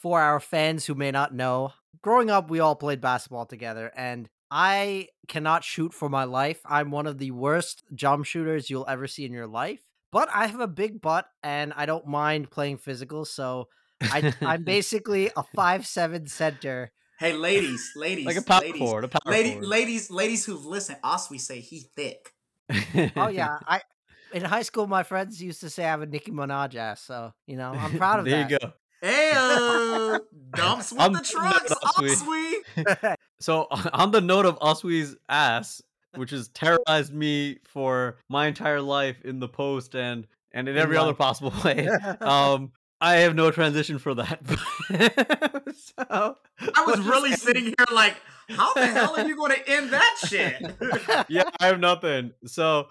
[0.00, 4.30] For our fans who may not know, growing up, we all played basketball together, and
[4.50, 6.60] I cannot shoot for my life.
[6.64, 9.82] I'm one of the worst jump shooters you'll ever see in your life.
[10.10, 13.26] But I have a big butt, and I don't mind playing physical.
[13.26, 13.68] So
[14.00, 19.04] I, I'm basically a five seven center Hey, ladies, ladies, like a power ladies, forward,
[19.04, 19.66] a power lady, forward.
[19.66, 22.32] ladies, ladies who've listened, us we say he thick.
[23.16, 23.80] Oh yeah, I
[24.32, 27.32] in high school my friends used to say I have a Nicki Minaj ass, so
[27.46, 28.48] you know I'm proud of there that.
[28.48, 28.72] There you go.
[29.00, 30.18] Hey, uh,
[30.54, 32.64] dumps with I'm the trucks, up, sweet.
[32.76, 33.16] Aswi.
[33.40, 35.82] So on the note of Aswi's ass,
[36.14, 40.82] which has terrorized me for my entire life in the post and and in In
[40.82, 41.88] every other possible way,
[42.20, 44.40] um, I have no transition for that.
[45.76, 46.36] so
[46.74, 48.16] I was really sitting here like,
[48.48, 50.60] how the hell are you going to end that shit?
[51.28, 52.32] yeah, I have nothing.
[52.46, 52.88] So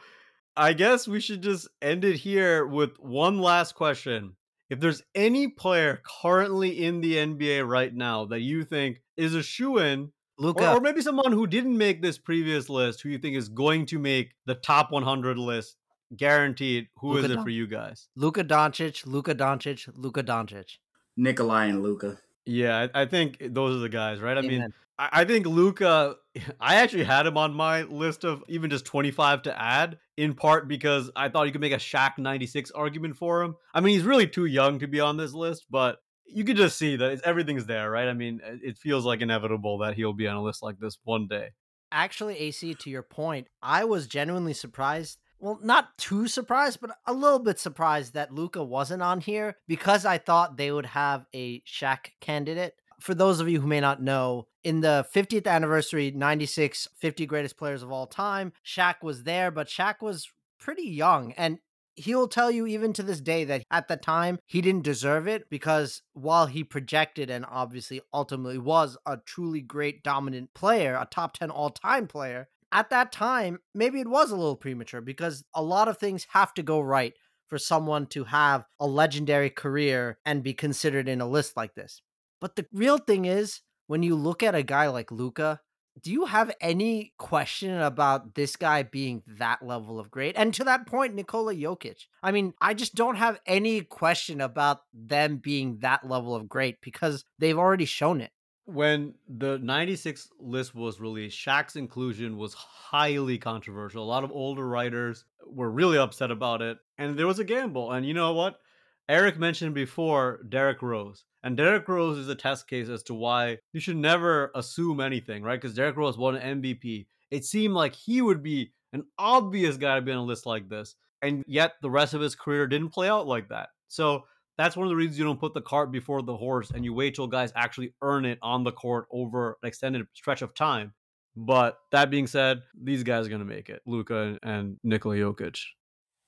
[0.55, 4.35] I guess we should just end it here with one last question.
[4.69, 9.43] If there's any player currently in the NBA right now that you think is a
[9.43, 13.17] shoe in, Luka, or, or maybe someone who didn't make this previous list who you
[13.17, 15.77] think is going to make the top 100 list,
[16.15, 18.07] guaranteed, Who is Luka it Don- for you guys?
[18.15, 20.77] Luka Doncic, Luka Doncic, Luka Doncic.
[21.15, 22.17] Nikolai and Luka.
[22.45, 24.37] Yeah, I, I think those are the guys, right?
[24.37, 24.67] I mean,
[24.97, 26.15] I, I think Luka.
[26.61, 30.67] I actually had him on my list of even just 25 to add, in part
[30.67, 33.55] because I thought you could make a Shaq 96 argument for him.
[33.73, 36.77] I mean, he's really too young to be on this list, but you could just
[36.77, 38.07] see that it's, everything's there, right?
[38.07, 40.97] I mean, it it feels like inevitable that he'll be on a list like this
[41.03, 41.49] one day.
[41.91, 45.19] Actually, AC, to your point, I was genuinely surprised.
[45.39, 50.05] Well, not too surprised, but a little bit surprised that Luka wasn't on here because
[50.05, 52.75] I thought they would have a Shaq candidate.
[52.99, 57.57] For those of you who may not know, in the 50th anniversary 96 50 greatest
[57.57, 60.27] players of all time, Shaq was there, but Shaq was
[60.59, 61.59] pretty young and
[61.97, 65.49] he'll tell you even to this day that at the time he didn't deserve it
[65.49, 71.33] because while he projected and obviously ultimately was a truly great dominant player, a top
[71.33, 75.87] 10 all-time player, at that time maybe it was a little premature because a lot
[75.87, 77.13] of things have to go right
[77.47, 82.01] for someone to have a legendary career and be considered in a list like this.
[82.39, 85.61] But the real thing is when you look at a guy like Luka,
[86.03, 90.35] do you have any question about this guy being that level of great?
[90.37, 92.01] And to that point, Nikola Jokic.
[92.21, 96.81] I mean, I just don't have any question about them being that level of great
[96.81, 98.29] because they've already shown it.
[98.67, 104.03] When the 96 list was released, Shaq's inclusion was highly controversial.
[104.03, 107.93] A lot of older writers were really upset about it, and there was a gamble.
[107.93, 108.59] And you know what?
[109.07, 111.23] Eric mentioned before Derrick Rose.
[111.43, 115.43] And Derrick Rose is a test case as to why you should never assume anything,
[115.43, 115.59] right?
[115.59, 117.05] Because Derrick Rose won an MVP.
[117.31, 120.67] It seemed like he would be an obvious guy to be on a list like
[120.67, 120.95] this.
[121.21, 123.69] And yet the rest of his career didn't play out like that.
[123.87, 124.25] So
[124.57, 126.93] that's one of the reasons you don't put the cart before the horse and you
[126.93, 130.93] wait till guys actually earn it on the court over an extended stretch of time.
[131.35, 135.59] But that being said, these guys are going to make it Luka and Nikola Jokic.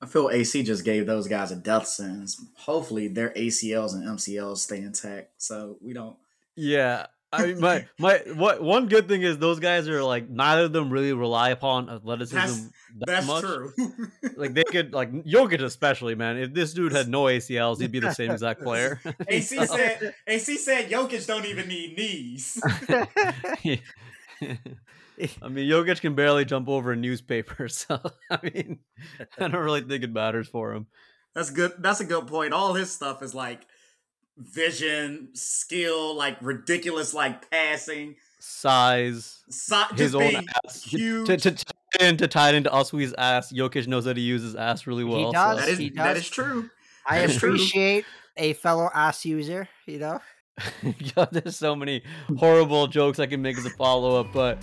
[0.01, 2.41] I feel AC just gave those guys a death sentence.
[2.56, 6.15] Hopefully, their ACLs and MCLs stay intact, so we don't.
[6.56, 7.07] Yeah.
[7.31, 10.73] I mean, my my what one good thing is those guys are like neither of
[10.73, 13.43] them really rely upon athleticism That's that that's much.
[13.43, 13.72] true.
[14.35, 16.38] Like they could like Jokic especially, man.
[16.38, 18.99] If this dude had no ACLs, he'd be the same exact player.
[19.27, 22.60] AC So- said AC said Jokic don't even need knees.
[23.61, 27.99] I mean, Jokic can barely jump over a newspaper, so
[28.31, 28.80] I mean,
[29.38, 30.88] I don't really think it matters for him.
[31.35, 31.73] That's good.
[31.80, 32.53] That's a good point.
[32.53, 33.61] All his stuff is like
[34.39, 40.83] vision, skill, like ridiculous, like passing, size, si- his just own ass.
[40.83, 41.27] huge.
[41.27, 41.65] To, to, to,
[41.99, 45.03] and to tie it into Aswi's ass, Jokic knows how to use his ass really
[45.03, 45.31] He well.
[45.31, 45.59] does.
[45.59, 46.17] so- that is he does.
[46.17, 46.69] is true.
[47.05, 47.49] I That's true.
[47.49, 48.05] appreciate
[48.37, 49.67] a fellow ass user.
[49.85, 50.19] You know,
[50.83, 52.03] Yo, there's so many
[52.37, 54.61] horrible jokes I can make as a follow up, but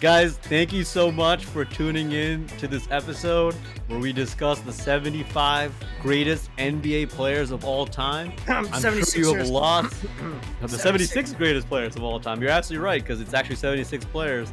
[0.00, 3.54] guys, thank you so much for tuning in to this episode
[3.88, 8.32] where we discuss the 75 greatest NBA players of all time.
[8.48, 10.02] I'm sure you have lots
[10.62, 12.40] of the 76 greatest players of all time.
[12.40, 14.50] You're absolutely right because it's actually 76 players.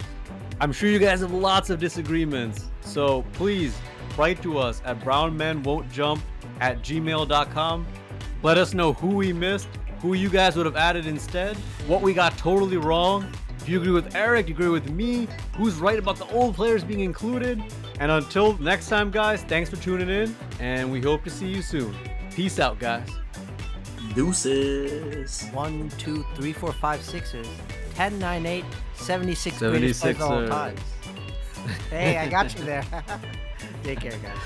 [0.61, 3.77] I'm sure you guys have lots of disagreements, so please
[4.17, 6.19] write to us at brownmenwon'tjump
[6.61, 7.87] at gmail.com.
[8.41, 9.67] Let us know who we missed,
[9.99, 11.57] who you guys would have added instead,
[11.87, 13.29] what we got totally wrong.
[13.65, 15.27] If you agree with Eric, you agree with me,
[15.57, 17.59] who's right about the old players being included.
[17.99, 21.63] And until next time, guys, thanks for tuning in, and we hope to see you
[21.63, 21.95] soon.
[22.29, 23.09] Peace out, guys.
[24.13, 25.47] Deuces.
[25.51, 27.47] one, two, three, four, five, Sixers.
[27.95, 30.75] 10, 9, 8, 76 greatest players of all time.
[31.89, 32.83] Hey, I got you there.
[33.83, 34.37] Take care, guys.